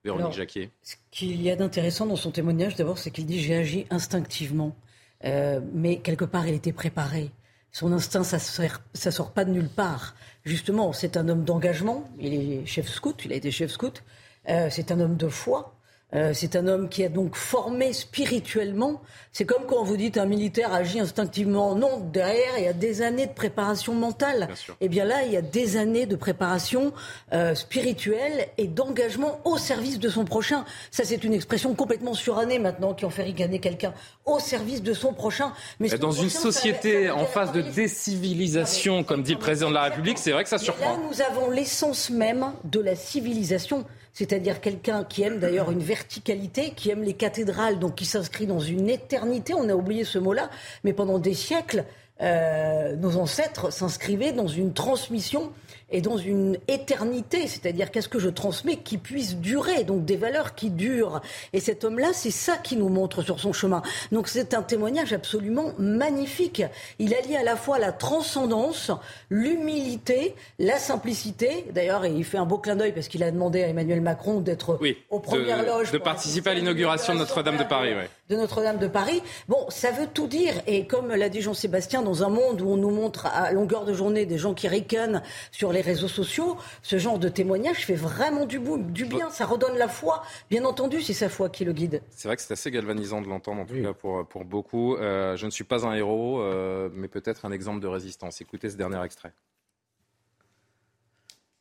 [0.05, 0.71] Véronique Jacquier.
[0.83, 4.77] Ce qu'il y a d'intéressant dans son témoignage, d'abord, c'est qu'il dit j'ai agi instinctivement.
[5.25, 7.33] Euh, mais quelque part, il était préparé.
[7.73, 10.15] Son instinct, ça ne sort pas de nulle part.
[10.45, 12.09] Justement, c'est un homme d'engagement.
[12.21, 14.05] Il est chef scout, il a été chef scout.
[14.49, 15.76] Euh, c'est un homme de foi.
[16.15, 19.03] Euh, c'est un homme qui a donc formé spirituellement.
[19.33, 21.75] C'est comme quand vous dites un militaire agit instinctivement.
[21.75, 24.49] Non, derrière, il y a des années de préparation mentale.
[24.81, 26.93] Et eh bien là, il y a des années de préparation
[27.33, 30.65] euh, spirituelle et d'engagement au service de son prochain.
[30.93, 33.93] Ça, c'est une expression complètement surannée maintenant qui en fait ricaner quelqu'un.
[34.27, 35.53] Au service de son prochain.
[35.81, 40.19] Mais dans une société en phase de décivilisation, comme dit le président de la République,
[40.19, 40.93] c'est vrai que ça surprend.
[40.93, 43.85] là, nous avons l'essence même de la civilisation
[44.17, 48.61] c'est-à-dire quelqu'un qui aime d'ailleurs une verticalité, qui aime les cathédrales, donc qui s'inscrit dans
[48.61, 49.53] une éternité.
[49.53, 50.49] On a oublié ce mot-là,
[50.85, 51.85] mais pendant des siècles,
[52.23, 55.53] euh, nos ancêtres s'inscrivaient dans une transmission
[55.91, 60.55] et dans une éternité, c'est-à-dire qu'est-ce que je transmets qui puisse durer, donc des valeurs
[60.55, 61.21] qui durent.
[61.53, 63.83] Et cet homme-là, c'est ça qui nous montre sur son chemin.
[64.11, 66.63] Donc c'est un témoignage absolument magnifique.
[66.99, 68.91] Il allie à la fois la transcendance,
[69.31, 71.67] l'humilité, la simplicité.
[71.73, 74.79] D'ailleurs, il fait un beau clin d'œil parce qu'il a demandé à Emmanuel Macron d'être
[74.81, 75.93] oui, aux premières de, loges.
[75.93, 77.93] De participer à l'inauguration de Notre-Dame de Paris.
[77.97, 78.05] Oui.
[78.29, 79.23] De Notre-Dame de Paris.
[79.49, 80.55] Bon, ça veut tout dire.
[80.67, 83.95] Et comme l'a dit Jean-Sébastien, dans un monde où on nous montre à longueur de
[83.95, 88.47] journée des gens qui ricanent sur les réseaux sociaux, ce genre de témoignage fait vraiment
[88.47, 89.31] du, du bien.
[89.31, 90.23] Ça redonne la foi.
[90.51, 92.03] Bien entendu, c'est sa foi qui le guide.
[92.11, 94.97] C'est vrai que c'est assez galvanisant de l'entendre, en tout cas pour, pour beaucoup.
[94.97, 98.41] Euh, je ne suis pas un héros, euh, mais peut-être un exemple de résistance.
[98.41, 99.33] Écoutez ce dernier extrait.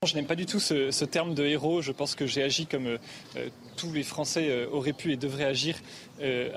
[0.05, 1.81] Je n'aime pas du tout ce, terme de héros.
[1.81, 2.97] Je pense que j'ai agi comme euh,
[3.37, 5.75] euh, tous les Français euh, auraient pu et devraient agir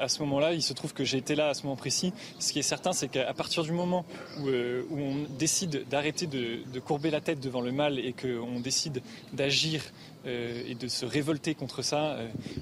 [0.01, 0.53] à ce moment-là.
[0.53, 2.13] Il se trouve que j'ai été là à ce moment précis.
[2.39, 4.05] Ce qui est certain, c'est qu'à partir du moment
[4.39, 9.83] où, on décide d'arrêter de, courber la tête devant le mal et qu'on décide d'agir
[10.25, 12.19] et de se révolter contre ça,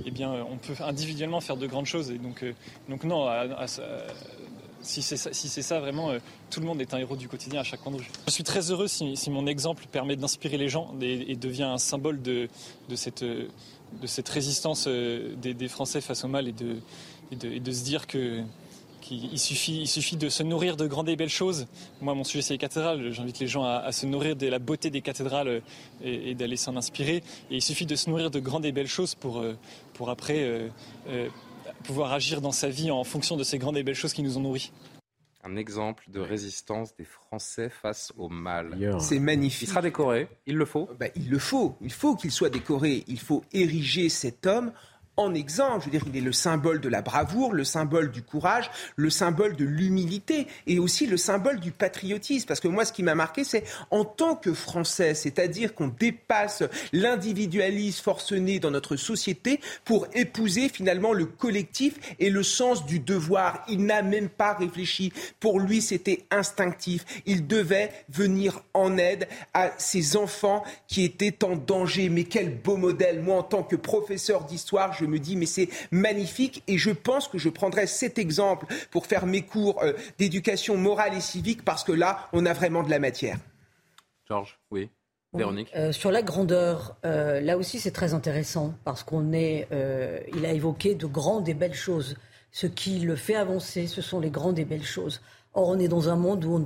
[0.06, 2.10] eh bien, on peut individuellement faire de grandes choses.
[2.88, 3.28] Donc, non,
[4.86, 6.18] si c'est ça, si ça, vraiment, euh,
[6.50, 8.08] tout le monde est un héros du quotidien à chaque coin de rue.
[8.26, 12.22] Je suis très heureux si, mon exemple permet d'inspirer les gens et, devient un symbole
[12.22, 12.48] de,
[12.88, 16.78] de, cette, de cette résistance euh, des, Français face au mal et de,
[17.32, 18.42] de, se dire que
[19.00, 21.66] qu'il suffit, il suffit de se nourrir de grandes et belles choses.
[22.00, 23.12] Moi, mon sujet, c'est les cathédrales.
[23.12, 25.60] J'invite les gens à, se nourrir de la beauté des cathédrales euh,
[26.02, 27.22] et, d'aller s'en inspirer.
[27.50, 29.44] Et il suffit de se nourrir de grandes et belles choses pour,
[29.94, 30.70] pour après
[31.84, 34.36] pouvoir agir dans sa vie en fonction de ces grandes et belles choses qui nous
[34.38, 34.72] ont nourris.
[35.44, 38.96] Un exemple de résistance des Français face au mal.
[38.98, 39.68] C'est magnifique.
[39.68, 40.88] Il sera décoré, il le faut.
[40.98, 43.04] Bah, il le faut, il faut qu'il soit décoré.
[43.06, 44.72] Il faut ériger cet homme
[45.16, 45.80] en exemple.
[45.80, 49.10] Je veux dire, il est le symbole de la bravoure, le symbole du courage, le
[49.10, 52.46] symbole de l'humilité et aussi le symbole du patriotisme.
[52.46, 56.62] Parce que moi, ce qui m'a marqué, c'est en tant que Français, c'est-à-dire qu'on dépasse
[56.92, 63.64] l'individualisme forcené dans notre société pour épouser finalement le collectif et le sens du devoir.
[63.68, 65.12] Il n'a même pas réfléchi.
[65.40, 67.04] Pour lui, c'était instinctif.
[67.26, 72.08] Il devait venir en aide à ces enfants qui étaient en danger.
[72.08, 73.22] Mais quel beau modèle.
[73.22, 77.28] Moi, en tant que professeur d'histoire, je me dis mais c'est magnifique et je pense
[77.28, 81.84] que je prendrai cet exemple pour faire mes cours euh, d'éducation morale et civique parce
[81.84, 83.38] que là, on a vraiment de la matière.
[84.28, 84.90] Georges, oui.
[85.32, 85.70] Véronique.
[85.76, 89.68] Euh, sur la grandeur, euh, là aussi c'est très intéressant parce qu'on est,
[90.34, 92.16] il a évoqué de grandes et belles choses.
[92.52, 95.20] Ce qui le fait avancer, ce sont les grandes et belles choses.
[95.52, 96.64] Or, on est dans un monde où on ne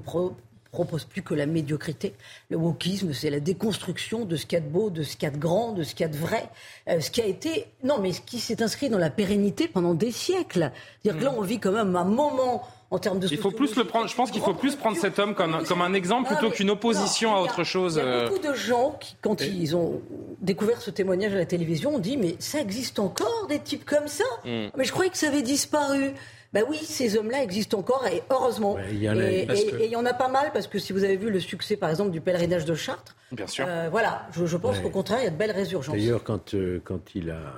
[0.70, 2.14] propose plus que la médiocrité.
[2.48, 5.24] Le wokisme, c'est la déconstruction de ce qu'il y a de beau, de ce qu'il
[5.24, 6.48] y a de grand, de ce qu'il y a de vrai,
[6.88, 9.94] euh, ce qui a été, non, mais ce qui s'est inscrit dans la pérennité pendant
[9.94, 10.70] des siècles.
[11.02, 13.28] C'est-à-dire que là, on vit quand même un moment en termes de.
[13.30, 14.08] Il faut plus le prendre.
[14.08, 16.70] Je pense qu'il faut plus prendre cet homme comme, comme un exemple plutôt ah, qu'une
[16.70, 18.00] opposition à autre chose.
[18.02, 18.28] Il y a euh.
[18.28, 20.00] beaucoup de gens qui, quand ils ont
[20.40, 24.08] découvert ce témoignage à la télévision, ont dit mais ça existe encore des types comme
[24.08, 24.24] ça?
[24.44, 24.68] Hmm.
[24.76, 26.12] Mais je croyais que ça avait disparu.
[26.52, 28.76] Ben oui, ces hommes-là existent encore et heureusement.
[28.76, 31.76] et il y en a pas mal parce que si vous avez vu le succès,
[31.76, 33.64] par exemple, du pèlerinage de Chartres, Bien sûr.
[33.68, 35.94] Euh, voilà, je, pense qu'au contraire, il y a de belles résurgences.
[35.94, 37.54] D'ailleurs, quand, euh, quand il a.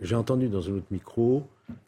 [0.00, 1.44] J'ai entendu dans un autre micro,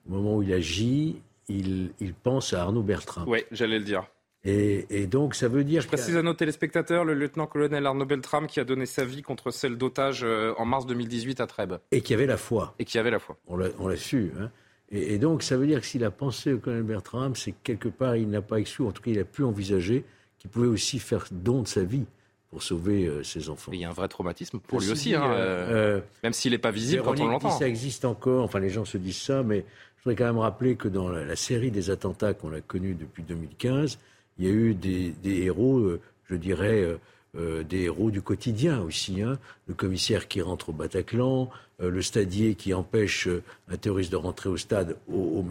[0.09, 3.25] au moment où il agit, il, il pense à Arnaud Bertrand.
[3.27, 4.07] Oui, j'allais le dire.
[4.47, 5.81] Et, donc, ça veut dire.
[5.81, 9.51] Je précise à nos téléspectateurs le lieutenant-colonel Arnaud Beltrame qui a donné sa vie contre
[9.51, 11.79] celle d'otage euh, en mars 2018 à Trèbes.
[11.93, 12.75] Et qui avait la foi.
[12.79, 13.39] Et qui avait la foi.
[13.47, 14.33] On l'a su.
[14.39, 14.51] Hein.
[14.91, 17.89] Et, donc, ça veut dire que s'il a pensé au colonel Bertram, c'est que quelque
[17.89, 20.05] part, il n'a pas exclu, en tout cas, il a pu envisager
[20.39, 22.05] qu'il pouvait aussi faire don de sa vie
[22.51, 23.73] pour sauver euh, ses enfants.
[23.73, 26.59] il y a un vrai traumatisme pour lui aussi, hein, euh, euh, même s'il n'est
[26.59, 27.51] pas visible quand on l'entend.
[27.51, 29.65] Ça existe encore, enfin les gens se disent ça, mais
[30.05, 33.23] je voudrais quand même rappeler que dans la, série des attentats qu'on a connus depuis
[33.23, 33.99] 2015,
[34.39, 36.99] il y a eu des, des héros, je dirais,
[37.37, 39.21] euh, des héros du quotidien aussi.
[39.21, 39.39] Hein.
[39.67, 41.51] Le commissaire qui rentre au Bataclan,
[41.83, 45.45] euh, le stadier qui empêche euh, un terroriste de rentrer au stade au,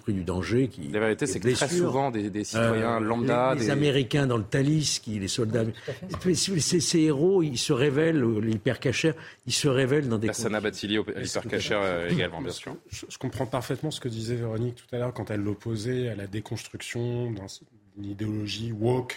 [0.00, 0.68] prix du danger.
[0.68, 3.56] Qui, La vérité, c'est que très souvent des, citoyens lambda.
[3.56, 5.64] Les, Américains dans le Thalys, qui, les soldats.
[6.32, 9.14] ces, ces, héros, ils se révèlent, l'hypercachère,
[9.46, 10.32] ils se révélent dans des.
[10.32, 12.76] Sana Batili, l'hypercachère également, bien sûr.
[12.90, 16.28] Je, comprends parfaitement ce que disait Véronique tout à l'heure quand elle l'opposait à la
[16.28, 17.32] déconstruction
[17.96, 19.16] d'une idéologie woke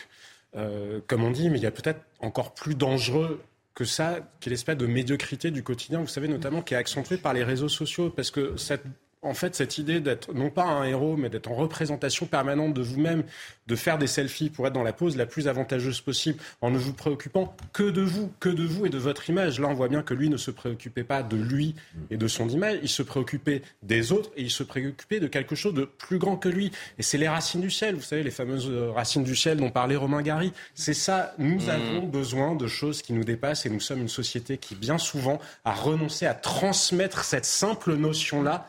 [0.55, 3.41] euh, comme on dit, mais il y a peut-être encore plus dangereux
[3.73, 7.17] que ça, qui est l'espèce de médiocrité du quotidien, vous savez, notamment qui est accentuée
[7.17, 8.83] par les réseaux sociaux, parce que cette
[9.27, 12.81] en fait, cette idée d'être non pas un héros, mais d'être en représentation permanente de
[12.81, 13.23] vous-même,
[13.67, 16.77] de faire des selfies pour être dans la pose la plus avantageuse possible, en ne
[16.77, 19.59] vous préoccupant que de vous, que de vous et de votre image.
[19.59, 21.75] Là, on voit bien que lui ne se préoccupait pas de lui
[22.09, 25.55] et de son image, il se préoccupait des autres et il se préoccupait de quelque
[25.55, 26.71] chose de plus grand que lui.
[26.97, 29.95] Et c'est les racines du ciel, vous savez, les fameuses racines du ciel dont parlait
[29.95, 30.53] Romain Gary.
[30.73, 31.69] C'est ça, nous mmh.
[31.69, 35.39] avons besoin de choses qui nous dépassent et nous sommes une société qui, bien souvent,
[35.65, 38.67] a renoncé à transmettre cette simple notion-là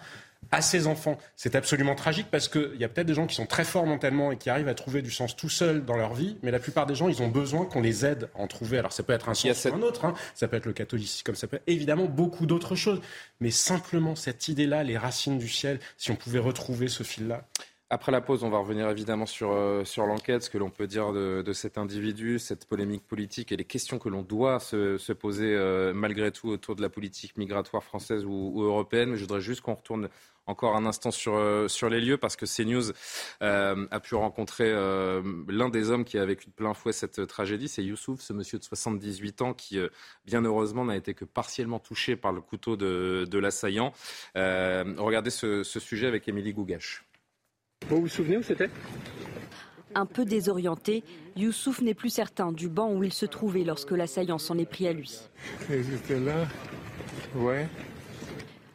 [0.50, 1.18] à ses enfants.
[1.36, 4.32] C'est absolument tragique parce qu'il y a peut-être des gens qui sont très forts mentalement
[4.32, 6.86] et qui arrivent à trouver du sens tout seuls dans leur vie, mais la plupart
[6.86, 8.78] des gens, ils ont besoin qu'on les aide à en trouver.
[8.78, 10.14] Alors ça peut être un sens ou un autre, hein.
[10.34, 13.00] ça peut être le catholicisme, comme ça peut être évidemment beaucoup d'autres choses,
[13.40, 17.44] mais simplement cette idée-là, les racines du ciel, si on pouvait retrouver ce fil-là.
[17.90, 20.86] Après la pause, on va revenir évidemment sur, euh, sur l'enquête, ce que l'on peut
[20.86, 24.98] dire de, de, cet individu, cette polémique politique et les questions que l'on doit se,
[24.98, 29.10] se poser euh, malgré tout autour de la politique migratoire française ou, ou européenne.
[29.10, 30.10] Mais je voudrais juste qu'on retourne
[30.48, 32.92] encore un instant sur, euh, sur les lieux parce que CNews
[33.42, 37.26] euh, a pu rencontrer euh, l'un des hommes qui a vécu de plein fouet cette
[37.26, 37.68] tragédie.
[37.68, 39.78] C'est Youssouf, ce monsieur de 78 ans qui,
[40.24, 43.92] bien heureusement, n'a été que partiellement touché par le couteau de, de l'assaillant.
[44.34, 47.07] regardez ce, ce sujet avec Émilie Gougache.
[47.88, 48.68] Vous vous souvenez où c'était?
[49.94, 51.02] Un peu désorienté,
[51.36, 54.86] Youssouf n'est plus certain du banc où il se trouvait lorsque l'assaillant s'en est pris
[54.86, 55.18] à lui.
[55.70, 56.46] J'étais là,
[57.34, 57.66] ouais.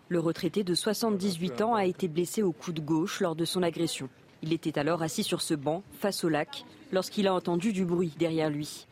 [0.10, 4.10] Le retraité de 78 ans a été blessé au coude gauche lors de son agression.
[4.42, 8.14] Il était alors assis sur ce banc, face au lac, lorsqu'il a entendu du bruit
[8.18, 8.88] derrière lui.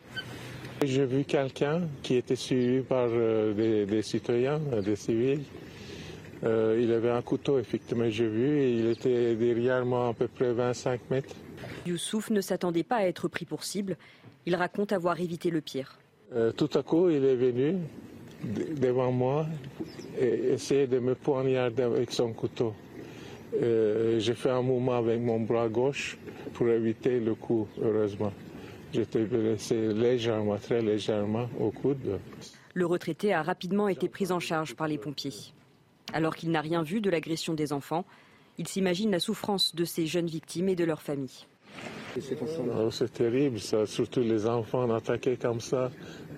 [0.84, 5.42] J'ai vu quelqu'un qui était suivi par euh, des, des, citoyens, des civils.
[6.44, 10.26] Euh, il avait un couteau, effectivement, j'ai vu, et il était derrière moi à peu
[10.26, 11.34] près 25 mètres.
[11.86, 13.96] Youssouf ne s'attendait pas à être pris pour cible.
[14.46, 15.98] Il raconte avoir évité le pire.
[16.34, 17.76] Euh, tout à coup, il est venu
[18.44, 19.46] devant moi
[20.18, 22.74] et essayé de me poignarder avec son couteau.
[23.60, 26.18] Euh, j'ai fait un mouvement avec mon bras gauche
[26.54, 28.32] pour éviter le coup, heureusement.
[28.92, 32.18] J'étais blessé légèrement, très légèrement au coude.
[32.74, 35.52] Le retraité a rapidement été pris en charge par les pompiers.
[36.12, 38.04] Alors qu'il n'a rien vu de l'agression des enfants,
[38.58, 41.46] il s'imagine la souffrance de ces jeunes victimes et de leurs familles.
[42.16, 43.86] Oh, c'est terrible, ça.
[43.86, 45.90] surtout les enfants attaqués comme ça.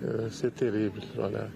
[0.03, 1.01] Euh, c'est terrible.
[1.15, 1.49] Voilà.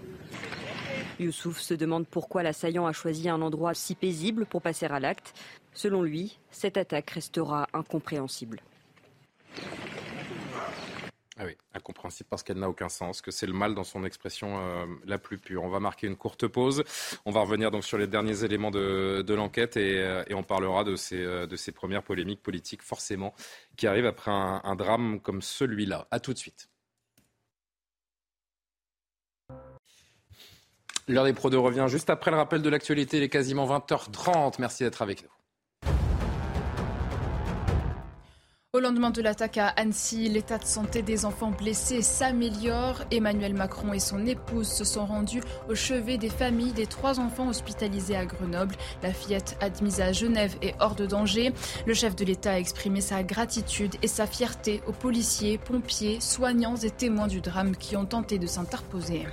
[1.18, 5.34] Youssouf se demande pourquoi l'assaillant a choisi un endroit si paisible pour passer à l'acte.
[5.72, 8.60] Selon lui, cette attaque restera incompréhensible.
[11.42, 14.58] Ah oui, incompréhensible parce qu'elle n'a aucun sens, que c'est le mal dans son expression
[14.58, 15.62] euh, la plus pure.
[15.62, 16.84] On va marquer une courte pause.
[17.24, 20.42] On va revenir donc sur les derniers éléments de, de l'enquête et, euh, et, on
[20.42, 23.32] parlera de ces, euh, de ces premières polémiques politiques, forcément,
[23.78, 26.06] qui arrivent après un, un drame comme celui-là.
[26.10, 26.68] A tout de suite.
[31.08, 33.16] L'heure des Pro 2 revient juste après le rappel de l'actualité.
[33.16, 34.56] Il est quasiment 20h30.
[34.58, 35.39] Merci d'être avec nous.
[38.80, 43.02] Au lendemain de l'attaque à Annecy, l'état de santé des enfants blessés s'améliore.
[43.10, 47.48] Emmanuel Macron et son épouse se sont rendus au chevet des familles des trois enfants
[47.48, 48.74] hospitalisés à Grenoble.
[49.02, 51.52] La fillette admise à Genève est hors de danger.
[51.84, 56.76] Le chef de l'État a exprimé sa gratitude et sa fierté aux policiers, pompiers, soignants
[56.76, 59.26] et témoins du drame qui ont tenté de s'interposer.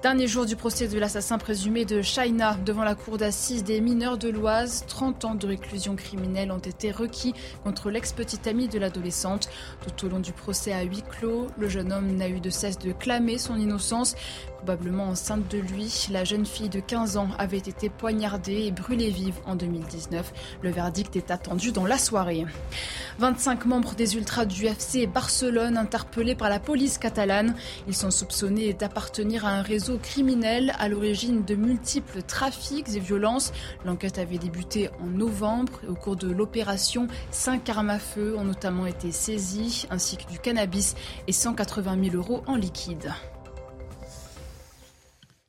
[0.00, 4.16] Dernier jour du procès de l'assassin présumé de China devant la cour d'assises des mineurs
[4.16, 4.84] de l'Oise.
[4.86, 7.34] 30 ans de réclusion criminelle ont été requis
[7.64, 9.48] contre l'ex-petite amie de l'adolescente.
[9.84, 12.78] Tout au long du procès à huis clos, le jeune homme n'a eu de cesse
[12.78, 14.14] de clamer son innocence.
[14.58, 19.10] Probablement enceinte de lui, la jeune fille de 15 ans avait été poignardée et brûlée
[19.10, 20.32] vive en 2019.
[20.62, 22.44] Le verdict est attendu dans la soirée.
[23.20, 27.54] 25 membres des ultras du FC Barcelone interpellés par la police catalane.
[27.86, 33.52] Ils sont soupçonnés d'appartenir à un réseau criminel à l'origine de multiples trafics et violences.
[33.84, 38.86] L'enquête avait débuté en novembre au cours de l'opération, cinq armes à feu ont notamment
[38.86, 40.96] été saisies, ainsi que du cannabis
[41.28, 43.12] et 180 000 euros en liquide.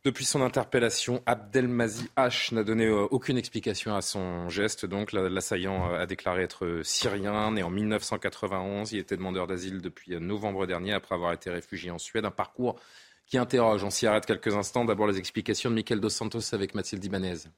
[0.06, 4.86] Depuis son interpellation, Abdelmazi H n'a donné aucune explication à son geste.
[4.86, 8.94] Donc, l'assaillant a déclaré être syrien, né en 1991.
[8.94, 12.24] Il était demandeur d'asile depuis novembre dernier, après avoir été réfugié en Suède.
[12.24, 12.80] Un parcours
[13.28, 13.84] qui interroge.
[13.84, 14.86] On s'y arrête quelques instants.
[14.86, 17.50] D'abord, les explications de Michael Dos Santos avec Mathilde Ibanez.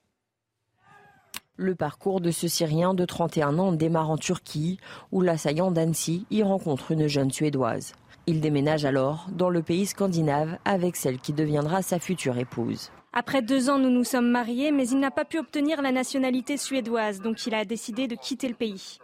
[1.57, 4.79] Le parcours de ce Syrien de 31 ans démarre en Turquie,
[5.11, 7.93] où l'assaillant d'Annecy y rencontre une jeune Suédoise.
[8.27, 12.91] Il déménage alors dans le pays scandinave avec celle qui deviendra sa future épouse.
[13.13, 16.55] Après deux ans, nous nous sommes mariés, mais il n'a pas pu obtenir la nationalité
[16.55, 18.99] suédoise, donc il a décidé de quitter le pays.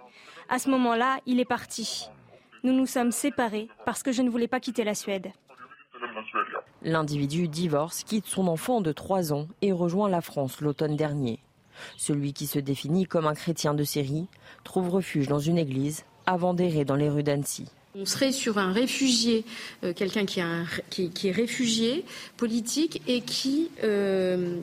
[0.50, 2.10] À ce moment-là, il est parti.
[2.64, 5.32] Nous nous sommes séparés parce que je ne voulais pas quitter la Suède.
[6.84, 11.40] L'individu divorce, quitte son enfant de 3 ans et rejoint la France l'automne dernier.
[11.98, 14.28] Celui qui se définit comme un chrétien de série
[14.64, 17.70] trouve refuge dans une église avant d'errer dans les rues d'Annecy.
[18.00, 19.44] On serait sur un réfugié,
[19.84, 22.06] euh, quelqu'un qui, est réfugié
[22.38, 24.60] politique et qui, euh,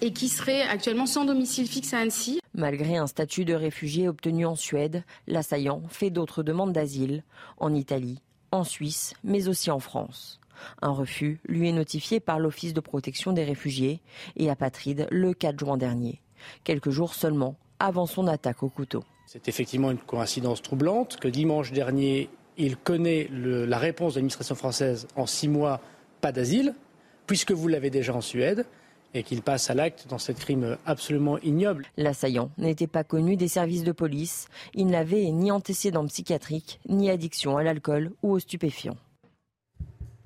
[0.00, 2.40] qui serait actuellement sans domicile fixe à Annecy.
[2.54, 7.22] Malgré un statut de réfugié obtenu en Suède, l'assaillant fait d'autres demandes d'asile
[7.58, 8.18] en Italie,
[8.50, 10.40] en Suisse, mais aussi en France.
[10.80, 14.00] Un refus lui est notifié par l'Office de protection des réfugiés
[14.34, 16.20] et apatrides le 4 juin dernier,
[16.64, 19.04] quelques jours seulement avant son attaque au couteau.
[19.32, 24.54] C'est effectivement une coïncidence troublante que dimanche dernier, il connaît le, la réponse de l'administration
[24.54, 25.80] française en six mois,
[26.20, 26.74] pas d'asile,
[27.26, 28.66] puisque vous l'avez déjà en Suède,
[29.14, 31.86] et qu'il passe à l'acte dans ce crime absolument ignoble.
[31.96, 34.48] L'assaillant n'était pas connu des services de police.
[34.74, 38.98] Il n'avait ni antécédent psychiatrique, ni addiction à l'alcool ou aux stupéfiants.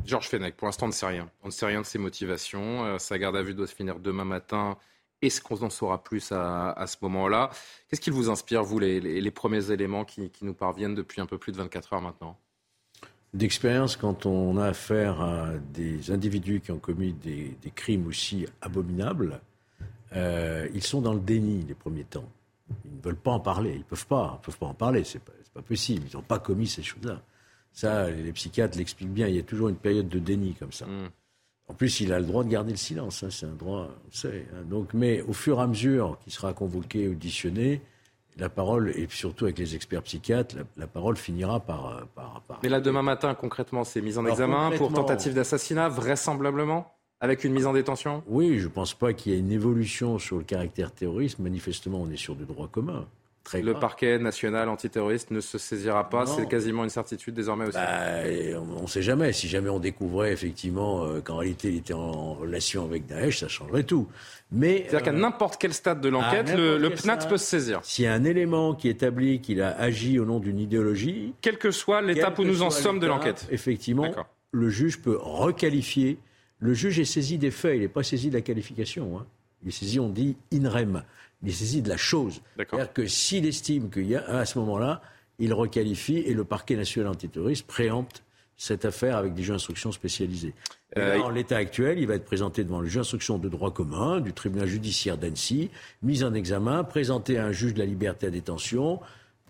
[0.04, 1.30] Georges Fenech, pour l'instant, on ne sait rien.
[1.44, 2.84] On ne sait rien de ses motivations.
[2.84, 4.76] Euh, sa garde à vue doit se finir demain matin.
[5.22, 7.50] Est-ce qu'on en saura plus à, ce moment-là?
[7.88, 11.52] Qu'est-ce qui vous inspire, vous, les, premiers éléments qui, nous parviennent depuis un peu plus
[11.52, 12.38] de 24 heures maintenant?
[13.32, 19.40] D'expérience, quand on a affaire à des individus qui ont commis des, crimes aussi abominables,
[20.14, 22.28] euh, ils sont dans le déni les premiers temps.
[22.84, 23.72] Ils ne veulent pas en parler.
[23.72, 24.38] Ils ne peuvent pas.
[24.40, 25.04] Ils peuvent pas en parler.
[25.04, 26.06] C'est pas, pas possible.
[26.10, 27.22] Ils n'ont pas commis ces choses-là.
[27.72, 29.28] Ça, les psychiatres l'expliquent bien.
[29.28, 30.86] Il y a toujours une période de déni comme ça.
[30.86, 31.08] Hmm.
[31.68, 33.22] En plus, il a le droit de garder le silence.
[33.22, 34.46] Hein, c'est un droit, on sait.
[34.54, 34.62] Hein.
[34.68, 37.80] Donc, mais au fur et à mesure qu'il sera convoqué, auditionné,
[38.38, 42.80] la parole, et surtout avec les experts psychiatres, la, parole finira par, par, Mais là,
[42.80, 47.72] demain matin, concrètement, c'est mise en examen pour tentative d'assassinat, vraisemblablement avec une mise en
[47.72, 48.22] détention?
[48.26, 51.38] Oui, je ne pense pas qu'il y ait une évolution sur le caractère terroriste.
[51.38, 53.06] Manifestement, on est sur du droit commun
[53.54, 57.78] le parquet national antiterroriste ne se saisira pas, c'est quasiment une certitude désormais aussi.
[57.78, 59.32] Bah, on ne sait jamais.
[59.32, 63.48] Si jamais on découvrait effectivement euh, qu'en réalité il était en relation avec Daesh, ça
[63.48, 64.08] changerait tout.
[64.52, 67.80] Mais c'est-à-dire qu'à euh, n'importe quel stade de l'enquête, le, le PNAT peut se saisir.
[67.82, 71.58] S'il y a un élément qui établit qu'il a agi au nom d'une idéologie, quelle
[71.58, 74.10] que soit l'étape où nous en sommes de l'enquête, effectivement,
[74.52, 76.18] le juge peut requalifier.
[76.58, 79.18] Le juge est saisi des faits, il n'est pas saisi de la qualification.
[79.18, 79.26] Hein.
[79.62, 81.02] Il est saisi, on dit, in rem
[81.46, 82.42] il est saisi de la chose.
[82.56, 85.00] C'est-à-dire que s'il estime qu'il y a à ce moment-là,
[85.38, 88.24] il requalifie et le parquet national antiterroriste préempte
[88.56, 90.54] cette affaire avec des juges d'instruction spécialisés.
[90.96, 94.20] Euh, en l'état actuel, il va être présenté devant le juge d'instruction de droit commun
[94.20, 95.70] du tribunal judiciaire d'Annecy,
[96.02, 98.98] mis en examen, présenté à un juge de la liberté à détention,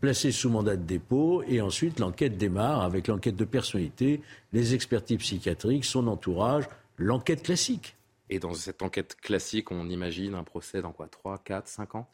[0.01, 4.21] placé sous mandat de dépôt, et ensuite l'enquête démarre avec l'enquête de personnalité,
[4.53, 6.65] les expertises psychiatriques, son entourage,
[6.99, 7.97] l'enquête classique.
[8.31, 12.09] Et dans cette enquête classique, on imagine un procès dans quoi 3, 4, 5 ans?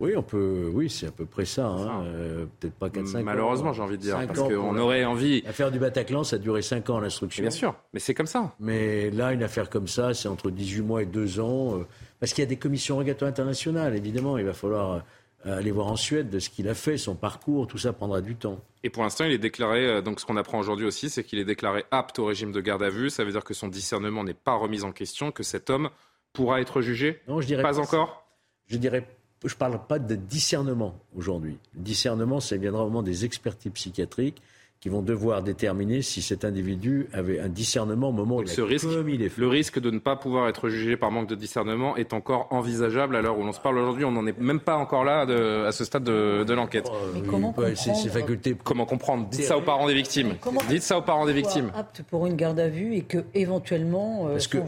[0.00, 1.66] Oui, on peut, oui, c'est à peu près ça.
[1.66, 2.04] Hein.
[2.04, 3.22] Euh, peut-être pas 4-5 ans.
[3.24, 5.42] Malheureusement, j'ai envie de dire, parce qu'on aurait envie.
[5.42, 7.42] L'affaire du Bataclan, ça a duré 5 ans l'instruction.
[7.42, 8.54] Bien sûr, mais c'est comme ça.
[8.60, 11.78] Mais là, une affaire comme ça, c'est entre 18 mois et 2 ans.
[11.78, 11.86] Euh,
[12.20, 14.38] parce qu'il y a des commissions rogatoires internationales, évidemment.
[14.38, 15.04] Il va falloir
[15.44, 18.34] aller voir en Suède de ce qu'il a fait, son parcours, tout ça prendra du
[18.34, 18.60] temps.
[18.82, 21.38] Et pour l'instant, il est déclaré, euh, donc ce qu'on apprend aujourd'hui aussi, c'est qu'il
[21.38, 23.10] est déclaré apte au régime de garde à vue.
[23.10, 25.90] Ça veut dire que son discernement n'est pas remis en question, que cet homme
[26.32, 28.26] pourra être jugé Non, je dirais pas, encore.
[28.66, 29.06] Je dirais,
[29.44, 31.58] je parle pas de discernement aujourd'hui.
[31.74, 34.42] Le discernement, ça viendra au moment des expertises psychiatriques
[34.80, 38.60] qui vont devoir déterminer si cet individu avait un discernement au moment où il ce
[38.60, 42.46] risque, Le risque de ne pas pouvoir être jugé par manque de discernement est encore
[42.50, 44.04] envisageable à l'heure où l'on se parle aujourd'hui.
[44.04, 45.22] On n'en est même pas encore là
[45.66, 46.88] à ce stade de, l'enquête.
[47.28, 48.56] comment, comprendre...
[48.62, 49.28] comment comprendre?
[49.28, 50.34] Dites ça aux parents des victimes.
[50.68, 51.72] Dites ça aux parents des victimes.
[51.74, 54.28] Apte pour une garde à vue et que éventuellement.
[54.28, 54.58] Euh, parce que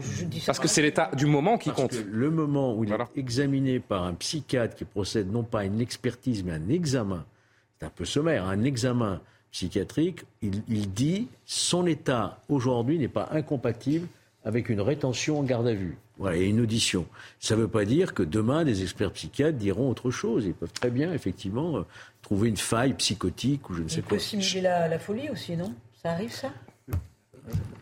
[0.45, 1.95] parce que c'est l'état du moment qui compte.
[2.11, 5.79] le moment où il est examiné par un psychiatre qui procède non pas à une
[5.79, 7.25] expertise mais à un examen,
[7.79, 9.21] c'est un peu sommaire, un examen
[9.51, 14.07] psychiatrique, il, dit son état aujourd'hui n'est pas incompatible
[14.43, 15.97] avec une rétention en garde à vue.
[16.17, 17.05] Voilà, et une audition.
[17.39, 20.45] Ça ne veut pas dire que demain, des experts psychiatres diront autre chose.
[20.45, 21.81] Ils peuvent très bien, effectivement, euh,
[22.21, 24.17] trouver une faille psychotique ou je ne sais quoi.
[24.17, 25.73] Il peut simuler la, la folie aussi, non?
[26.01, 26.51] Ça arrive, ça?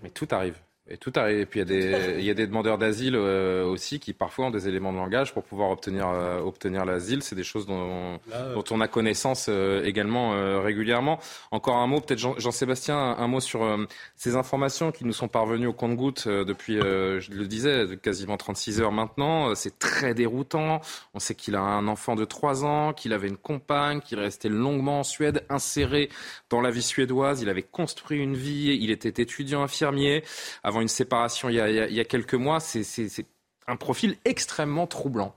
[0.04, 0.56] Mais tout arrive.
[0.92, 1.40] Et tout arrive.
[1.40, 4.14] Et puis il y a des, il y a des demandeurs d'asile euh, aussi qui
[4.14, 7.22] parfois ont des éléments de langage pour pouvoir obtenir, euh, obtenir l'asile.
[7.22, 8.20] C'est des choses dont,
[8.56, 11.20] dont, on a connaissance euh, également régulièrement.
[11.52, 13.78] Encore un mot, peut-être Jean-Sébastien, un, mot sur
[14.16, 18.92] ces informations qui nous sont parvenues au compte-goutte depuis, je le disais, quasiment 36 heures
[18.92, 19.54] maintenant.
[19.56, 20.82] C'est très déroutant.
[21.14, 24.50] On sait qu'il a un enfant de 3 ans, qu'il avait une compagne, qu'il restait
[24.50, 26.10] longuement en Suède, inséré
[26.50, 27.42] dans la vie suédoise.
[27.42, 28.78] Il avait construit une vie.
[28.82, 30.24] Il était étudiant infirmier.
[30.64, 33.26] Avant une séparation il y a, quelques mois, c'est
[33.68, 35.36] un profil extrêmement troublant.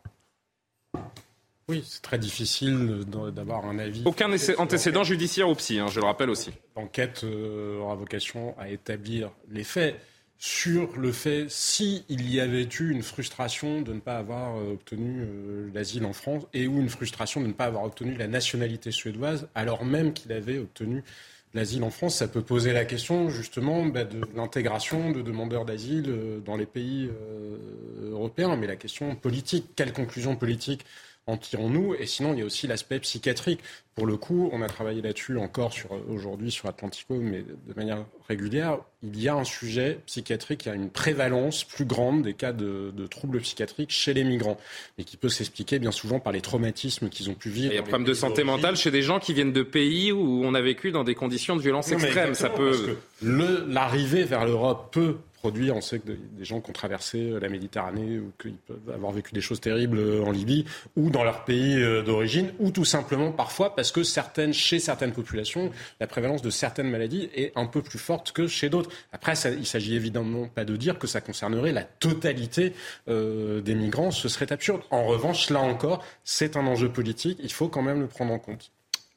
[1.68, 4.02] Oui, c'est très difficile d'avoir un avis.
[4.04, 6.50] Aucun antécédent judiciaire ou psy, hein, je le rappelle aussi.
[6.76, 9.98] L'enquête euh, aura vocation à établir les faits
[10.44, 15.20] sur le fait s'il y avait eu une frustration de ne pas avoir euh, obtenu
[15.20, 18.90] euh, l'asile en France et ou une frustration de ne pas avoir obtenu la nationalité
[18.90, 21.04] suédoise alors même qu'il avait obtenu
[21.54, 26.06] l'asile en France, ça peut poser la question justement bah, de l'intégration de demandeurs d'asile
[26.08, 28.56] euh, dans les pays euh, européens.
[28.56, 30.84] Mais la question politique, quelle conclusion politique
[31.26, 31.94] en tirons-nous?
[31.94, 33.60] Et sinon, il y a aussi l'aspect psychiatrique.
[33.94, 38.04] Pour le coup, on a travaillé là-dessus encore sur, aujourd'hui sur Atlantico, mais de manière
[38.28, 38.78] régulière.
[39.02, 42.52] Il y a un sujet psychiatrique, il y a une prévalence plus grande des cas
[42.52, 44.58] de, troubles psychiatriques chez les migrants,
[44.98, 47.72] et qui peut s'expliquer bien souvent par les traumatismes qu'ils ont pu vivre.
[47.72, 50.12] Il y a un problème de santé mentale chez des gens qui viennent de pays
[50.12, 52.34] où on a vécu dans des conditions de violence extrême.
[52.34, 52.96] Ça peut.
[53.22, 58.18] L'arrivée vers l'Europe peut on sait que des gens qui ont traversé euh, la Méditerranée
[58.18, 60.64] ou qui peuvent avoir vécu des choses terribles euh, en Libye
[60.96, 65.12] ou dans leur pays euh, d'origine, ou tout simplement parfois parce que certaines, chez certaines
[65.12, 68.90] populations, la prévalence de certaines maladies est un peu plus forte que chez d'autres.
[69.12, 72.72] Après, ça, il s'agit évidemment pas de dire que ça concernerait la totalité
[73.06, 74.82] des migrants, ce serait absurde.
[74.90, 78.38] En revanche, là encore, c'est un enjeu politique, il faut quand même le prendre en
[78.38, 78.70] compte.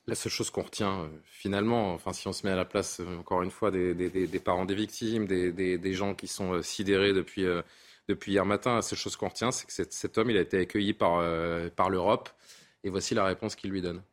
[0.07, 2.99] La seule chose qu'on retient euh, finalement, enfin si on se met à la place
[2.99, 7.45] euh, encore une fois des, parents des victimes, des, gens qui sont euh, sidérés depuis,
[8.07, 10.59] depuis hier matin, la seule chose qu'on retient, c'est que cet, homme il a été
[10.59, 11.23] accueilli par,
[11.75, 12.29] par l'Europe.
[12.83, 14.03] Et voici la réponse qu'il lui donne.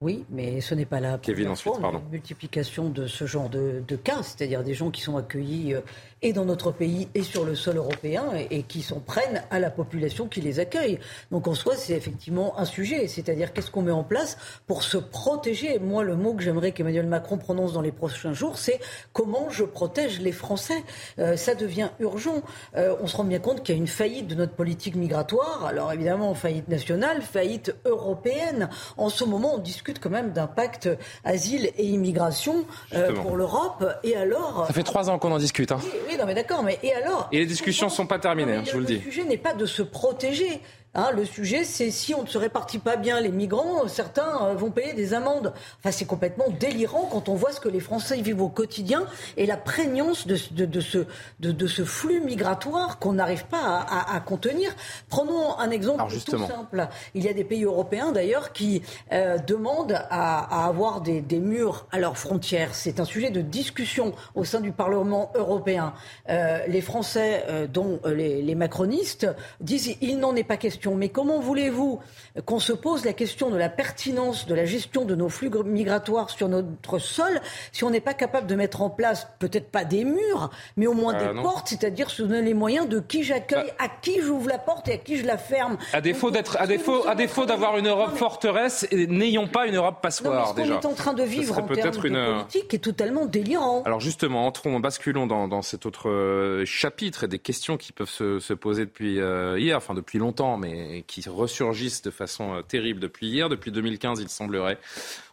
[0.00, 2.00] Oui, mais ce n'est pas la Kevin, ensuite, pardon.
[2.12, 5.74] multiplication de ce genre de, de cas, c'est-à-dire des gens qui sont accueillis
[6.22, 9.70] et dans notre pays et sur le sol européen et, qui s'en prennent à la
[9.70, 10.98] population qui les accueille.
[11.30, 14.96] Donc en soi, c'est effectivement un sujet, c'est-à-dire qu'est-ce qu'on met en place pour se
[14.96, 15.78] protéger?
[15.78, 18.80] Moi, le mot que j'aimerais qu'Emmanuel Macron prononce dans les prochains jours, c'est
[19.12, 20.82] comment je protège les Français.
[21.18, 22.42] Euh, ça devient urgent.
[22.76, 25.66] Euh, on se rend bien compte qu'il y a une faillite de notre politique migratoire.
[25.66, 28.68] Alors évidemment, faillite nationale, faillite européenne.
[28.96, 30.88] En ce moment, on discute quand même d'un pacte
[31.24, 32.64] asile et immigration
[32.94, 33.84] euh, pour l'Europe.
[34.02, 35.72] Et alors Ça fait trois ans qu'on en discute.
[35.72, 38.54] Hein oui, non, mais d'accord, mais et alors Et les discussions ne sont pas terminées,
[38.54, 38.96] hein, je vous le dis.
[38.96, 40.60] Le sujet n'est pas de se protéger.
[40.94, 44.54] Hein, le sujet, c'est si on ne se répartit pas bien les migrants, certains euh,
[44.54, 45.52] vont payer des amendes.
[45.78, 49.04] Enfin, c'est complètement délirant quand on voit ce que les Français vivent au quotidien
[49.36, 51.04] et la prégnance de, de, ce,
[51.40, 54.74] de, ce, flux migratoire qu'on n'arrive pas à, contenir.
[55.10, 56.88] Prenons un exemple tout simple.
[57.14, 58.82] Il y a des pays européens d'ailleurs qui
[59.12, 62.74] euh, demandent à, avoir des, murs à leurs frontières.
[62.74, 65.92] C'est un sujet de discussion au sein du Parlement européen.
[66.30, 69.26] Euh, les Français, dont les, les macronistes,
[69.60, 72.00] disent il n'en est pas question mais comment voulez-vous
[72.44, 76.30] qu'on se pose la question de la pertinence de la gestion de nos flux migratoires
[76.30, 77.40] sur notre sol
[77.72, 80.94] si on n'est pas capable de mettre en place peut-être pas des murs, mais au
[80.94, 83.84] moins euh, des portes, c'est-à-dire se donner les moyens de qui j'accueille, bah.
[83.84, 85.78] à qui j'ouvre la porte et à qui je la ferme.
[85.92, 90.00] À défaut d'être, à défaut, à défaut d'avoir une Europe forteresse, n'ayons pas une Europe
[90.02, 90.66] passoire déjà.
[90.66, 92.14] Ce qu'on est en train de vivre en termes une...
[92.14, 93.82] de politique est totalement délirant.
[93.84, 98.08] Alors justement, entrons, basculons dans, dans cet autre euh, chapitre et des questions qui peuvent
[98.08, 100.67] se, se poser depuis euh, hier, enfin depuis longtemps, mais
[101.06, 103.48] qui ressurgissent de façon euh, terrible depuis hier.
[103.48, 104.78] Depuis 2015, il semblerait.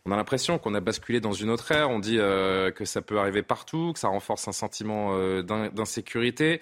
[0.05, 1.89] On a l'impression qu'on a basculé dans une autre ère.
[1.89, 6.59] On dit euh, que ça peut arriver partout, que ça renforce un sentiment euh, d'insécurité.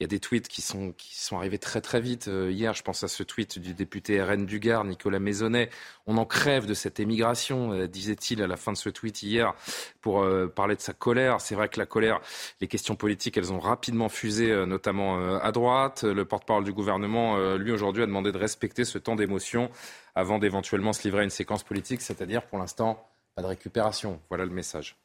[0.00, 2.26] Il y a des tweets qui sont, qui sont arrivés très très vite.
[2.26, 5.70] Euh, hier, je pense à ce tweet du député RN du Gard, Nicolas Maisonnet.
[6.06, 9.54] On en crève de cette émigration, euh, disait-il à la fin de ce tweet hier,
[10.00, 11.40] pour euh, parler de sa colère.
[11.40, 12.20] C'est vrai que la colère,
[12.60, 16.02] les questions politiques, elles ont rapidement fusé, notamment à droite.
[16.02, 19.70] Le porte-parole du gouvernement, lui, aujourd'hui, a demandé de respecter ce temps d'émotion
[20.16, 24.20] avant d'éventuellement se livrer à une séquence politique, c'est-à-dire, pour l'instant, pas de récupération.
[24.28, 24.96] Voilà le message.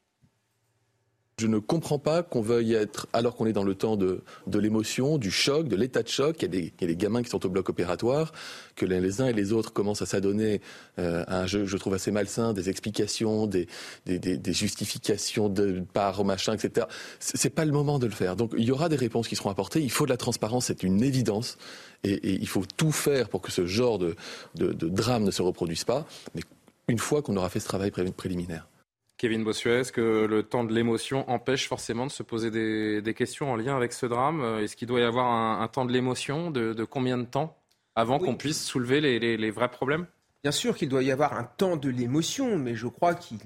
[1.39, 4.21] Je ne comprends pas qu'on veuille être, alors qu'on est dans le temps de,
[4.53, 7.49] l'émotion, du choc, de l'état de choc, il y, a des, gamins qui sont au
[7.49, 8.33] bloc opératoire,
[8.75, 10.59] que les uns et les autres commencent à s'adonner
[10.99, 13.67] euh, à un jeu, je trouve assez malsain, des explications, des,
[14.47, 16.87] justifications de par machin, etc.
[17.19, 18.35] C'est pas le moment de le faire.
[18.35, 19.81] Donc il y aura des réponses qui seront apportées.
[19.81, 21.57] Il faut de la transparence, c'est une évidence.
[22.03, 24.15] Et, il faut tout faire pour que ce genre de,
[24.55, 26.05] drame ne se reproduise pas.
[26.35, 26.41] Mais
[26.89, 28.67] une fois qu'on aura fait ce travail préliminaire.
[29.19, 33.51] Kevin Bossuet, est-ce que le temps de l'émotion empêche forcément de se poser des, questions
[33.51, 34.59] en lien avec ce drame?
[34.61, 37.57] Est-ce qu'il doit y avoir un, temps de l'émotion de, combien de temps
[37.95, 40.07] avant qu'on puisse soulever les vrais problèmes?
[40.43, 43.39] Bien sûr qu'il doit y avoir un temps de l'émotion, mais je crois qu'il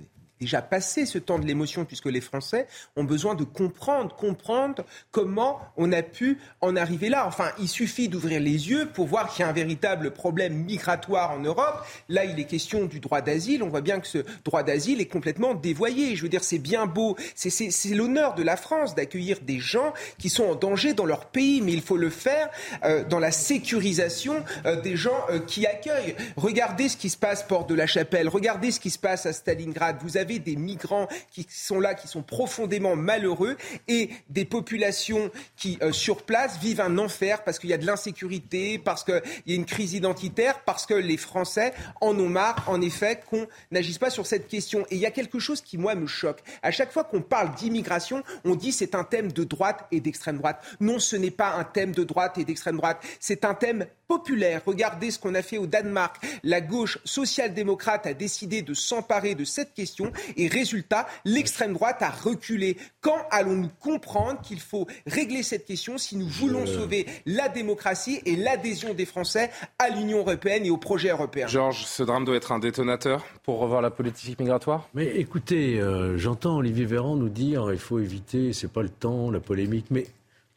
[0.44, 5.60] déjà passé ce temps de l'émotion puisque les Français ont besoin de comprendre, comprendre comment
[5.78, 7.26] on a pu en arriver là.
[7.28, 11.32] Enfin, il suffit d'ouvrir les yeux pour voir qu'il y a un véritable problème migratoire
[11.32, 11.86] en Europe.
[12.10, 13.64] Là, il est question du droit d'asile.
[13.64, 16.16] On voit bien que ce droit d'asile est complètement dévoyé.
[16.16, 17.16] Je veux dire, c'est bien beau.
[17.36, 21.62] C'est l'honneur de la France d'accueillir des gens qui sont en danger dans leur pays,
[21.62, 22.50] mais il faut le faire
[22.84, 26.16] euh, dans la sécurisation euh, des gens euh, qui accueillent.
[26.36, 28.28] Regardez ce qui se passe Port de la Chapelle.
[28.28, 29.98] Regardez ce qui se passe à Stalingrad.
[30.02, 33.58] Vous avez des migrants qui sont là, qui sont profondément malheureux,
[33.88, 37.86] et des populations qui, euh, sur place, vivent un enfer parce qu'il y a de
[37.86, 42.64] l'insécurité, parce qu'il y a une crise identitaire, parce que les Français en ont marre,
[42.68, 44.86] en effet, qu'on n'agisse pas sur cette question.
[44.90, 46.42] Et il y a quelque chose qui, moi, me choque.
[46.62, 50.38] À chaque fois qu'on parle d'immigration, on dit c'est un thème de droite et d'extrême
[50.38, 50.64] droite.
[50.80, 53.04] Non, ce n'est pas un thème de droite et d'extrême droite.
[53.20, 53.86] C'est un thème
[54.18, 54.62] populaire.
[54.66, 56.24] Regardez ce qu'on a fait au Danemark.
[56.44, 62.12] La gauche social-démocrate a décidé de s'emparer de cette question et résultat, l'extrême droite a
[62.12, 62.78] reculé.
[63.02, 68.36] Quand allons-nous comprendre qu'il faut régler cette question si nous voulons sauver la démocratie et
[68.36, 69.50] l'adhésion des Français
[69.80, 71.48] à l'Union européenne et au projet européen?
[71.48, 74.90] Georges, ce drame doit être un détonateur pour revoir la politique migratoire?
[74.94, 79.32] Mais écoutez, euh, j'entends Olivier Véran nous dire il faut éviter, c'est pas le temps,
[79.32, 80.06] la polémique, mais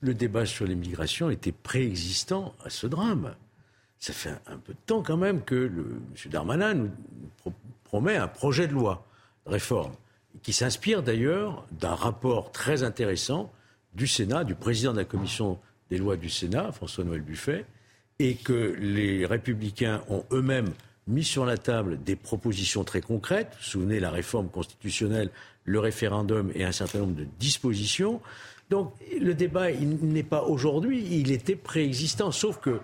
[0.00, 3.34] le débat sur l'immigration était préexistant à ce drame.
[4.06, 6.00] Ça fait un, peu de temps quand même que M.
[6.26, 6.90] Darmanin nous
[7.82, 9.04] promet un projet de loi
[9.46, 9.94] de réforme
[10.44, 13.52] qui s'inspire d'ailleurs d'un rapport très intéressant
[13.94, 15.58] du Sénat, du président de la commission
[15.90, 17.66] des lois du Sénat, François-Noël Buffet,
[18.20, 20.70] et que les républicains ont eux-mêmes
[21.08, 23.48] mis sur la table des propositions très concrètes.
[23.54, 25.30] Vous vous souvenez, la réforme constitutionnelle,
[25.64, 28.20] le référendum et un certain nombre de dispositions.
[28.70, 32.30] Donc le débat, n'est pas aujourd'hui, il était préexistant.
[32.30, 32.78] Sauf que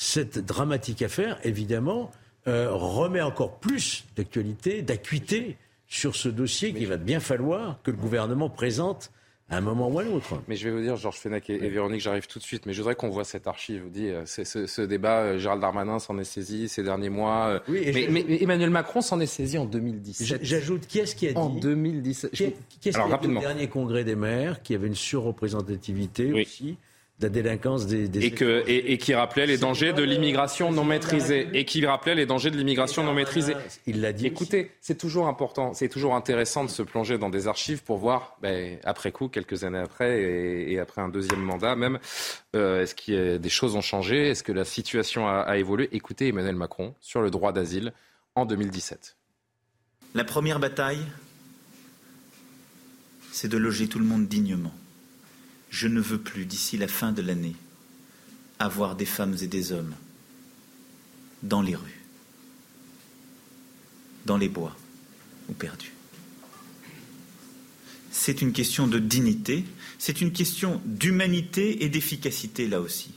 [0.00, 2.12] cette dramatique affaire, évidemment,
[2.46, 5.56] euh, remet encore plus d'actualité, d'acuité
[5.88, 9.10] sur ce dossier qu'il va bien falloir que le gouvernement présente
[9.50, 10.40] à un moment ou à l'autre.
[10.46, 12.78] Mais je vais vous dire, Georges Fenech et, Véronique, j'arrive tout de suite, mais je
[12.80, 13.82] voudrais qu'on voit cette archive.
[13.82, 17.48] Vous dit, ce, ce, débat, euh, Gérald Darmanin s'en est saisi ces derniers mois.
[17.48, 20.44] Euh, oui, mais, Emmanuel Macron s'en est saisi en 2017.
[20.44, 22.30] J'ajoute, qui est-ce qui a dit En 2017.
[22.30, 26.76] Qui, est-ce qui a dit au dernier congrès des maires, qui avait une surreprésentativité aussi
[27.20, 31.64] la délinquance des, et, que, et, qui rappelait les dangers de l'immigration non maîtrisée et
[31.64, 33.54] qui rappelait les dangers de l'immigration non maîtrisée.
[33.86, 34.26] Il l'a dit.
[34.26, 38.36] Écoutez, c'est toujours important, c'est toujours intéressant de se plonger dans des archives pour voir,
[38.40, 41.98] ben, après coup, quelques années après et, après un deuxième mandat même,
[42.54, 45.88] euh, est-ce que des choses ont changé, est-ce que la situation a, a évolué?
[45.92, 47.92] Écoutez Emmanuel Macron sur le droit d'asile
[48.36, 49.16] en 2017.
[50.14, 51.04] La première bataille,
[53.32, 54.72] c'est de loger tout le monde dignement
[55.70, 57.56] je ne veux plus, d'ici la fin de l'année,
[58.58, 59.94] avoir des femmes et des hommes
[61.42, 62.00] dans les rues,
[64.26, 64.76] dans les bois
[65.48, 65.92] ou perdus.
[68.10, 69.64] C'est une question de dignité,
[69.98, 73.12] c'est une question d'humanité et d'efficacité là aussi.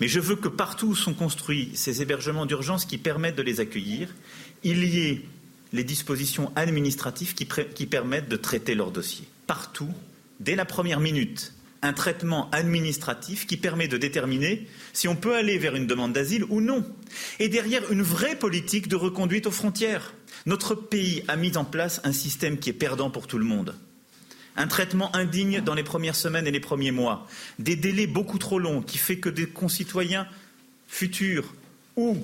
[0.00, 3.60] Mais je veux que partout où sont construits ces hébergements d'urgence qui permettent de les
[3.60, 4.14] accueillir,
[4.62, 5.24] il y ait
[5.72, 9.26] les dispositions administratives qui, qui permettent de traiter leurs dossiers.
[9.46, 9.90] Partout,
[10.40, 11.53] dès la première minute,
[11.84, 16.44] un traitement administratif qui permet de déterminer si on peut aller vers une demande d'asile
[16.48, 16.82] ou non.
[17.38, 20.14] Et derrière, une vraie politique de reconduite aux frontières.
[20.46, 23.74] Notre pays a mis en place un système qui est perdant pour tout le monde.
[24.56, 27.26] Un traitement indigne dans les premières semaines et les premiers mois.
[27.58, 30.26] Des délais beaucoup trop longs qui fait que des concitoyens
[30.88, 31.54] futurs
[31.96, 32.16] ou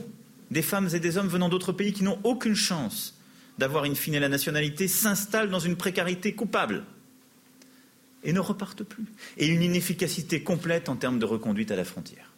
[0.51, 3.15] des femmes et des hommes venant d'autres pays qui n'ont aucune chance
[3.59, 6.85] d'avoir in fine la nationalité s'installent dans une précarité coupable
[8.23, 9.05] et ne repartent plus.
[9.37, 12.33] Et une inefficacité complète en termes de reconduite à la frontière.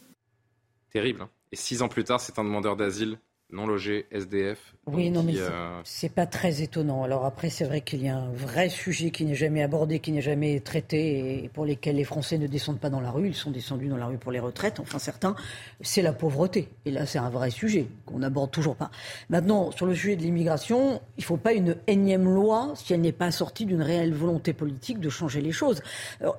[0.91, 1.23] Terrible.
[1.23, 1.31] Hein.
[1.53, 3.19] et six ans plus tard, c'est un demandeur d'asile
[3.53, 4.75] non logés, SDF.
[4.89, 7.05] Oui, non, mais euh, c'est pas très étonnant.
[7.05, 10.11] Alors après, c'est vrai qu'il y a un vrai sujet qui n'est jamais abordé, qui
[10.11, 13.29] n'est jamais traité, et pour lesquels les Français ne descendent pas dans la rue.
[13.29, 15.37] Ils sont descendus dans la rue pour les retraites, enfin certains.
[15.83, 16.69] C'est la pauvreté.
[16.85, 18.91] Et là, c'est un vrai sujet qu'on n'aborde toujours pas.
[19.31, 23.03] Maintenant, sur le sujet de l'immigration, il ne faut pas une énième loi si elle
[23.03, 25.81] n'est pas sortie d'une réelle volonté politique de changer les choses.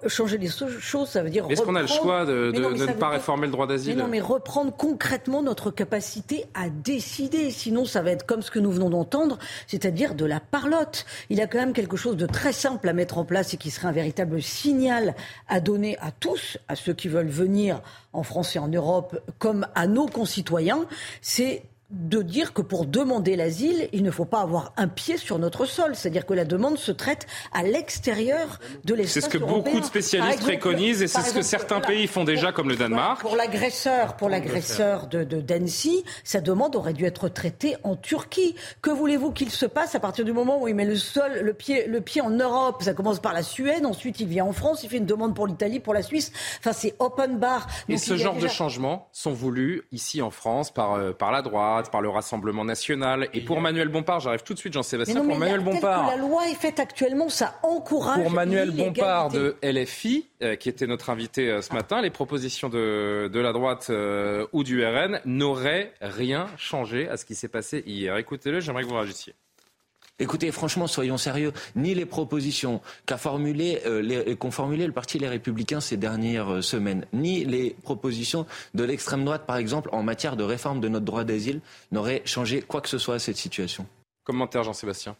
[0.07, 1.45] changer les choses, ça veut dire.
[1.49, 4.75] Est-ce qu'on a le choix de, ne pas réformer le droit d'asile Non, mais reprendre
[4.75, 9.37] concrètement notre capacité à décider Sinon, ça va être comme ce que nous venons d'entendre,
[9.67, 11.05] c'est-à-dire de la parlotte.
[11.29, 13.57] Il y a quand même quelque chose de très simple à mettre en place et
[13.57, 15.13] qui serait un véritable signal
[15.47, 19.67] à donner à tous, à ceux qui veulent venir en France et en Europe, comme
[19.75, 20.87] à nos concitoyens.
[21.21, 21.61] C'est
[21.93, 25.65] de dire que pour demander l'asile, il ne faut pas avoir un pied sur notre
[25.65, 25.95] sol.
[25.95, 29.85] C'est-à-dire que la demande se traite à l'extérieur de l'espace C'est ce que beaucoup de
[29.85, 33.21] spécialistes préconisent et c'est ce que certains pays font déjà, comme le Danemark.
[33.21, 38.55] Pour l'agresseur, pour l'agresseur de, de d'Annecy, sa demande aurait dû être traitée en Turquie.
[38.81, 41.53] Que voulez-vous qu'il se passe à partir du moment où il met le sol, le
[41.53, 42.81] pied, le pied en Europe?
[42.81, 45.45] Ça commence par la Suède, ensuite il vient en France, il fait une demande pour
[45.45, 46.31] l'Italie, pour la Suisse.
[46.59, 47.67] Enfin, c'est open bar.
[47.87, 51.82] et ce genre de changements sont voulus ici en France par, euh, par la droite
[51.89, 53.27] par le Rassemblement national.
[53.33, 56.07] Et pour Manuel Bompard, j'arrive tout de suite, Jean-Sébastien, pour Manuel Bompard.
[56.07, 58.21] la loi est faite actuellement, ça encourage.
[58.21, 62.69] Pour Manuel Bompard de LFI, euh, qui était notre invité euh, ce matin, les propositions
[62.69, 67.47] de, de la droite euh, ou du RN n'auraient rien changé à ce qui s'est
[67.47, 68.17] passé hier.
[68.17, 69.33] Écoutez-le, j'aimerais que vous réagissiez.
[70.19, 71.53] Écoutez, franchement, soyons sérieux.
[71.75, 76.61] Ni les propositions qu'a formulé, euh, qu'ont formulées le parti Les Républicains ces dernières euh,
[76.61, 78.45] semaines, ni les propositions
[78.75, 81.61] de l'extrême droite, par exemple, en matière de réforme de notre droit d'asile,
[81.91, 83.87] n'auraient changé quoi que ce soit à cette situation.
[84.23, 85.15] Commentaire, Jean-Sébastien.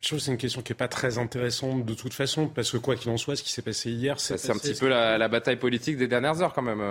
[0.00, 2.72] Je trouve que c'est une question qui n'est pas très intéressante de toute façon, parce
[2.72, 4.36] que quoi qu'il en soit, ce qui s'est passé hier, c'est.
[4.36, 6.82] C'est un petit peu la, bataille politique des dernières heures quand même.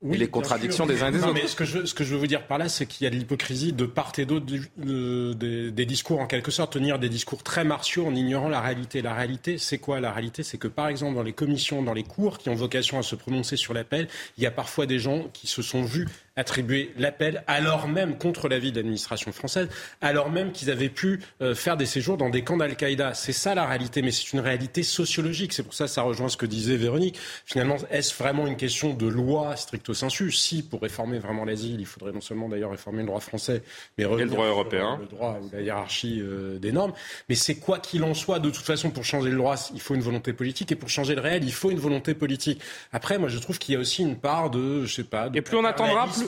[0.00, 1.34] Et les contradictions des uns et des autres.
[1.34, 3.06] Mais ce, que je, ce que je veux vous dire par là, c'est qu'il y
[3.08, 7.08] a de l'hypocrisie de part et d'autre des, des discours, en quelque sorte, tenir des
[7.08, 9.02] discours très martiaux en ignorant la réalité.
[9.02, 9.98] La réalité, c'est quoi?
[9.98, 12.98] La réalité, c'est que, par exemple, dans les commissions, dans les cours qui ont vocation
[12.98, 16.06] à se prononcer sur l'appel, il y a parfois des gens qui se sont vus
[16.38, 19.68] attribuer l'appel, alors même contre l'avis de l'administration française,
[20.00, 23.12] alors même qu'ils avaient pu euh, faire des séjours dans des camps d'Al-Qaïda.
[23.14, 25.52] C'est ça la réalité, mais c'est une réalité sociologique.
[25.52, 27.18] C'est pour ça que ça rejoint ce que disait Véronique.
[27.44, 30.30] Finalement, est-ce vraiment une question de loi stricto sensu?
[30.30, 33.62] Si, pour réformer vraiment l'asile, il faudrait non seulement d'ailleurs réformer le droit français,
[33.96, 36.92] mais revenir le droit européen, le droit ou la hiérarchie euh, des normes.
[37.28, 39.96] Mais c'est quoi qu'il en soit, de toute façon, pour changer le droit, il faut
[39.96, 42.60] une volonté politique, et pour changer le réel, il faut une volonté politique.
[42.92, 45.38] Après, moi, je trouve qu'il y a aussi une part de, je sais pas, de
[45.38, 46.27] et plus on attendra, plus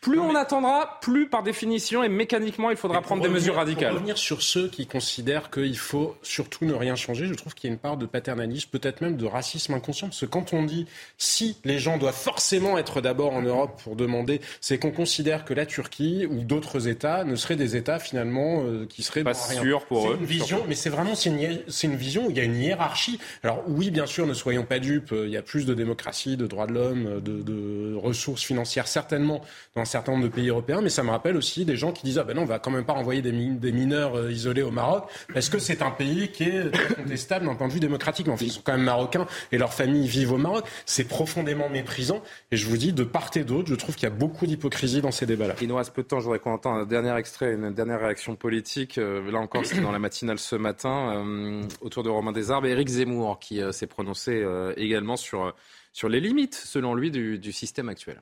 [0.00, 3.90] plus on attendra, plus par définition et mécaniquement il faudra prendre des mesures radicales.
[3.90, 7.68] Pour revenir sur ceux qui considèrent qu'il faut surtout ne rien changer, je trouve qu'il
[7.68, 10.08] y a une part de paternalisme, peut-être même de racisme inconscient.
[10.08, 10.86] Parce que quand on dit
[11.16, 15.52] si les gens doivent forcément être d'abord en Europe pour demander, c'est qu'on considère que
[15.52, 19.84] la Turquie ou d'autres États ne seraient des États finalement euh, qui seraient pas sûrs
[19.86, 20.16] pour eux.
[20.20, 21.40] Une vision, mais c'est vraiment c'est une,
[21.82, 23.18] une, vision où il y a une hiérarchie.
[23.42, 25.12] Alors oui, bien sûr, ne soyons pas dupes.
[25.12, 29.42] Il y a plus de démocratie, de droits de l'homme, de, de ressources financières certainement
[29.74, 32.18] dans certain nombre de pays européens, mais ça me rappelle aussi des gens qui disent
[32.18, 34.70] ah ben non, on va quand même pas envoyer des, des mineurs euh, isolés au
[34.70, 38.26] Maroc parce que c'est un pays qui est contestable d'un point de vue démocratique.
[38.26, 40.64] Mais enfin, ils sont quand même marocains et leurs familles vivent au Maroc.
[40.86, 42.22] C'est profondément méprisant.
[42.52, 45.00] Et je vous dis, de part et d'autre, je trouve qu'il y a beaucoup d'hypocrisie
[45.00, 45.54] dans ces débats-là.
[45.60, 46.20] Il nous reste peu de temps.
[46.20, 48.98] Je voudrais qu'on entende un dernier extrait, une dernière réaction politique.
[48.98, 52.70] Euh, là encore, c'était dans la matinale ce matin, euh, autour de Romain Desarbes et
[52.70, 54.44] Éric Zemmour qui s'est prononcé
[54.76, 55.54] également sur,
[55.92, 58.20] sur les limites, selon lui, du, du système actuel.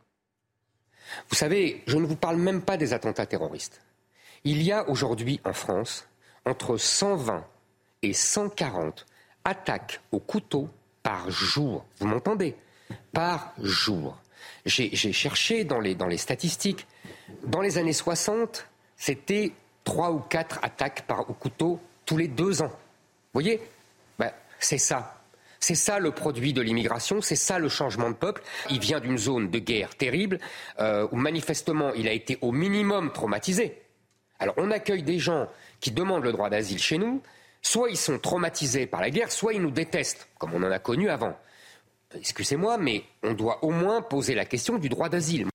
[1.29, 3.81] Vous savez, je ne vous parle même pas des attentats terroristes.
[4.45, 6.07] Il y a aujourd'hui en France
[6.45, 7.45] entre 120
[8.03, 9.07] et 140
[9.45, 10.69] attaques au couteau
[11.03, 11.85] par jour.
[11.99, 12.55] Vous m'entendez?
[13.13, 14.19] Par jour.
[14.65, 16.87] J'ai cherché dans les, dans les statistiques.
[17.45, 19.53] Dans les années 60, c'était
[19.85, 22.69] 3 ou 4 attaques par, au couteau tous les deux ans.
[22.69, 23.61] Vous voyez?
[24.19, 25.21] Ben, C'est ça.
[25.61, 28.43] C'est ça le produit de l'immigration, c'est ça le changement de peuple.
[28.71, 30.39] Il vient d'une zone de guerre terrible
[30.79, 33.83] euh, où manifestement il a été au minimum traumatisé.
[34.39, 35.49] Alors on accueille des gens
[35.81, 37.23] qui demandent le droit d'asile chez nous,
[37.63, 40.79] soit ils sont traumatisés par la guerre, soit ils nous détestent, comme on en a
[40.79, 41.37] connu avant.
[42.15, 45.49] Excusez-moi, mais on doit au moins poser la question du droit d'asile.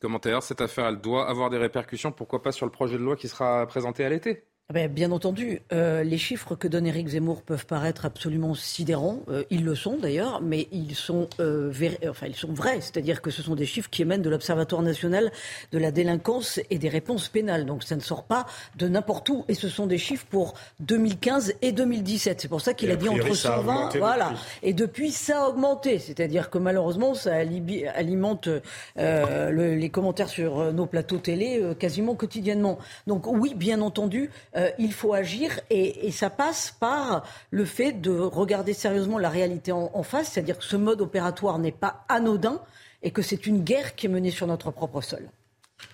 [0.00, 3.28] Commentaire, cette affaire, doit avoir des répercussions, pourquoi pas sur le projet de loi qui
[3.28, 4.44] sera présenté à l'été?
[4.88, 9.20] Bien entendu, euh, les chiffres que donne Éric Zemmour peuvent paraître absolument sidérants.
[9.28, 11.72] Euh, ils le sont d'ailleurs, mais ils sont, euh,
[12.08, 12.80] enfin, ils sont vrais.
[12.80, 15.32] C'est-à-dire que ce sont des chiffres qui émènent de l'Observatoire national
[15.72, 17.66] de la délinquance et des réponses pénales.
[17.66, 18.46] Donc ça ne sort pas
[18.76, 19.44] de n'importe où.
[19.48, 22.40] Et ce sont des chiffres pour 2015 et 2017.
[22.40, 23.96] C'est pour ça qu'il a dit entre 120.
[23.98, 24.34] Voilà.
[24.62, 25.98] Et depuis, ça a augmenté.
[25.98, 28.48] C'est-à-dire que malheureusement, ça alimente
[28.96, 32.78] les commentaires sur nos plateaux télé quasiment quotidiennement.
[33.08, 34.30] Donc oui, bien entendu
[34.60, 39.72] euh, il faut agir et, ça passe par le fait de regarder sérieusement la réalité
[39.72, 42.60] en, face, c'est-à-dire que ce mode opératoire n'est pas anodin
[43.02, 45.28] et que c'est une guerre qui est menée sur notre propre sol.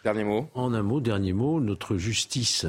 [0.02, 0.48] Dernier mot.
[0.54, 2.66] En un mot, dernier mot, notre justice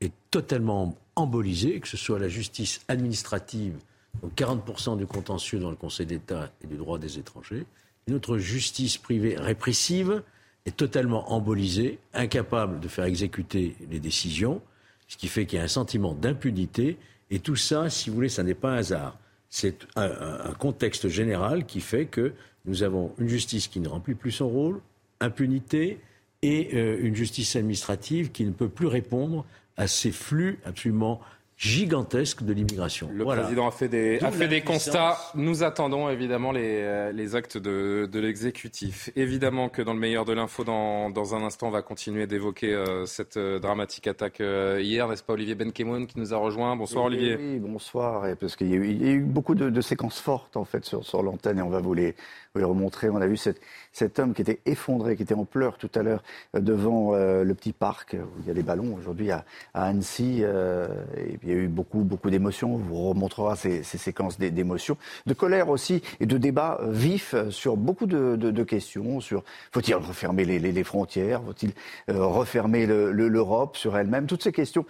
[0.00, 3.74] est totalement embolisée, que ce soit la justice administrative,
[4.22, 7.66] donc 40% du contentieux dans le Conseil d'État et du droit des étrangers,
[8.06, 10.22] et notre justice privée répressive
[10.64, 14.62] est totalement embolisée, incapable de faire exécuter les décisions
[15.08, 16.96] ce qui fait qu'il y a un sentiment d'impunité.
[17.30, 19.18] Et tout ça, si vous voulez, ça n'est pas un hasard.
[19.48, 22.32] C'est un, contexte général qui fait que
[22.64, 24.80] nous avons une justice qui ne remplit plus son rôle,
[25.20, 26.00] impunité,
[26.42, 29.46] et euh, une justice administrative qui ne peut plus répondre
[29.76, 31.20] à ces flux absolument
[31.56, 33.08] gigantesque de l'immigration.
[33.12, 35.16] Le président a fait des, a fait des constats.
[35.34, 39.10] Nous attendons évidemment les, euh, les actes de, de l'exécutif.
[39.16, 42.74] Évidemment que dans le meilleur de l'info, dans, dans un instant, on va continuer d'évoquer
[42.74, 47.06] euh, cette euh, dramatique attaque hier, n'est-ce pas Olivier Benkemoun qui nous a rejoint Bonsoir
[47.06, 47.36] Olivier.
[47.36, 48.26] Oui, bonsoir.
[48.38, 51.22] Parce qu'il y, y, a eu beaucoup de, de, séquences fortes en fait sur, sur
[51.22, 52.16] l'antenne et on va vous les,
[52.58, 53.08] les remontrer.
[53.10, 53.60] On a vu cette,
[53.92, 56.22] cet homme qui était effondré, qui était en pleurs tout à l'heure
[56.54, 59.44] devant le petit parc où il y a des ballons aujourd'hui à,
[59.74, 60.42] à, Annecy.
[60.42, 62.74] et il y a eu beaucoup, beaucoup d'émotions.
[62.74, 64.96] On vous remontrera ces, séquences d'émotions,
[65.26, 69.20] de colère aussi et de débats vifs sur beaucoup de, questions.
[69.20, 71.72] Sur faut-il refermer les, frontières Faut-il
[72.10, 74.84] euh, refermer l'Europe sur elle-même Toutes ces questions.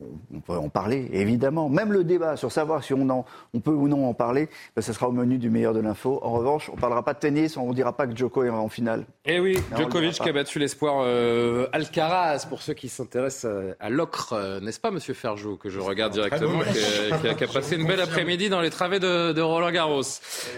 [0.00, 1.68] Euh, on peut en parler, évidemment.
[1.68, 4.80] Même le débat sur savoir si on, en, on peut ou non en parler, ben,
[4.80, 6.18] ce sera au menu du meilleur de l'info.
[6.22, 8.48] En revanche, on ne parlera pas de tennis, on ne dira pas que Djoko est
[8.48, 9.04] en finale.
[9.26, 13.84] Eh oui, Non, Djokovic qui a battu l'espoir euh, Alcaraz, pour ceux qui s'intéressent à,
[13.86, 17.34] à l'ocre, euh, n'est-ce pas, monsieur Ferjou, que je regarde directement, qui a, qui a-
[17.34, 20.02] qui a passé une belle après-midi dans les travées de, de Roland Garros.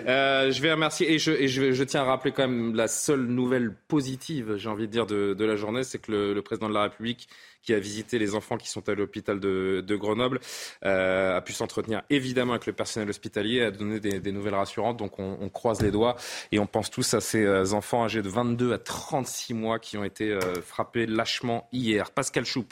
[0.06, 2.86] Euh, je vais remercier, et, je, et je, je tiens à rappeler quand même la
[2.88, 6.42] seule nouvelle positive, j'ai envie de dire, de, de la journée, c'est que le, le
[6.42, 7.28] président de la République
[7.64, 10.40] qui a visité les enfants qui sont à l'hôpital de, de Grenoble,
[10.84, 14.98] euh, a pu s'entretenir évidemment avec le personnel hospitalier, a donné des, des nouvelles rassurantes.
[14.98, 16.16] Donc on, on croise les doigts
[16.52, 19.96] et on pense tous à ces euh, enfants âgés de 22 à 36 mois qui
[19.96, 22.10] ont été euh, frappés lâchement hier.
[22.10, 22.68] Pascal Choup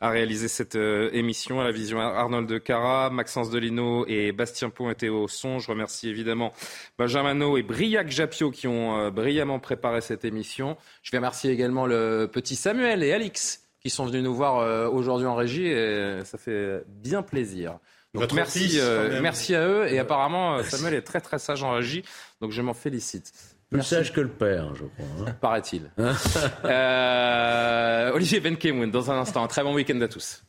[0.00, 4.70] a réalisé cette euh, émission à la vision Arnold de Cara, Maxence Delino et Bastien
[4.70, 5.58] Pont étaient au son.
[5.58, 6.52] Je remercie évidemment
[6.98, 10.76] Benjamin et Briac Japio qui ont brillamment préparé cette émission.
[11.02, 14.88] Je vais remercier également le petit Samuel et Alix qui sont venus nous voir euh,
[14.88, 17.78] aujourd'hui en régie et ça fait bien plaisir.
[18.14, 21.62] Donc merci, fils, euh, merci à eux et apparemment euh, Samuel est très très sage
[21.62, 22.02] en régie,
[22.40, 23.30] donc je m'en félicite.
[23.70, 25.28] Plus sage que le père, je crois.
[25.28, 25.36] hein.
[25.40, 25.90] Paraît-il.
[26.64, 29.42] Euh, Olivier Benkemoun dans un instant.
[29.42, 30.42] Un très bon week-end à tous.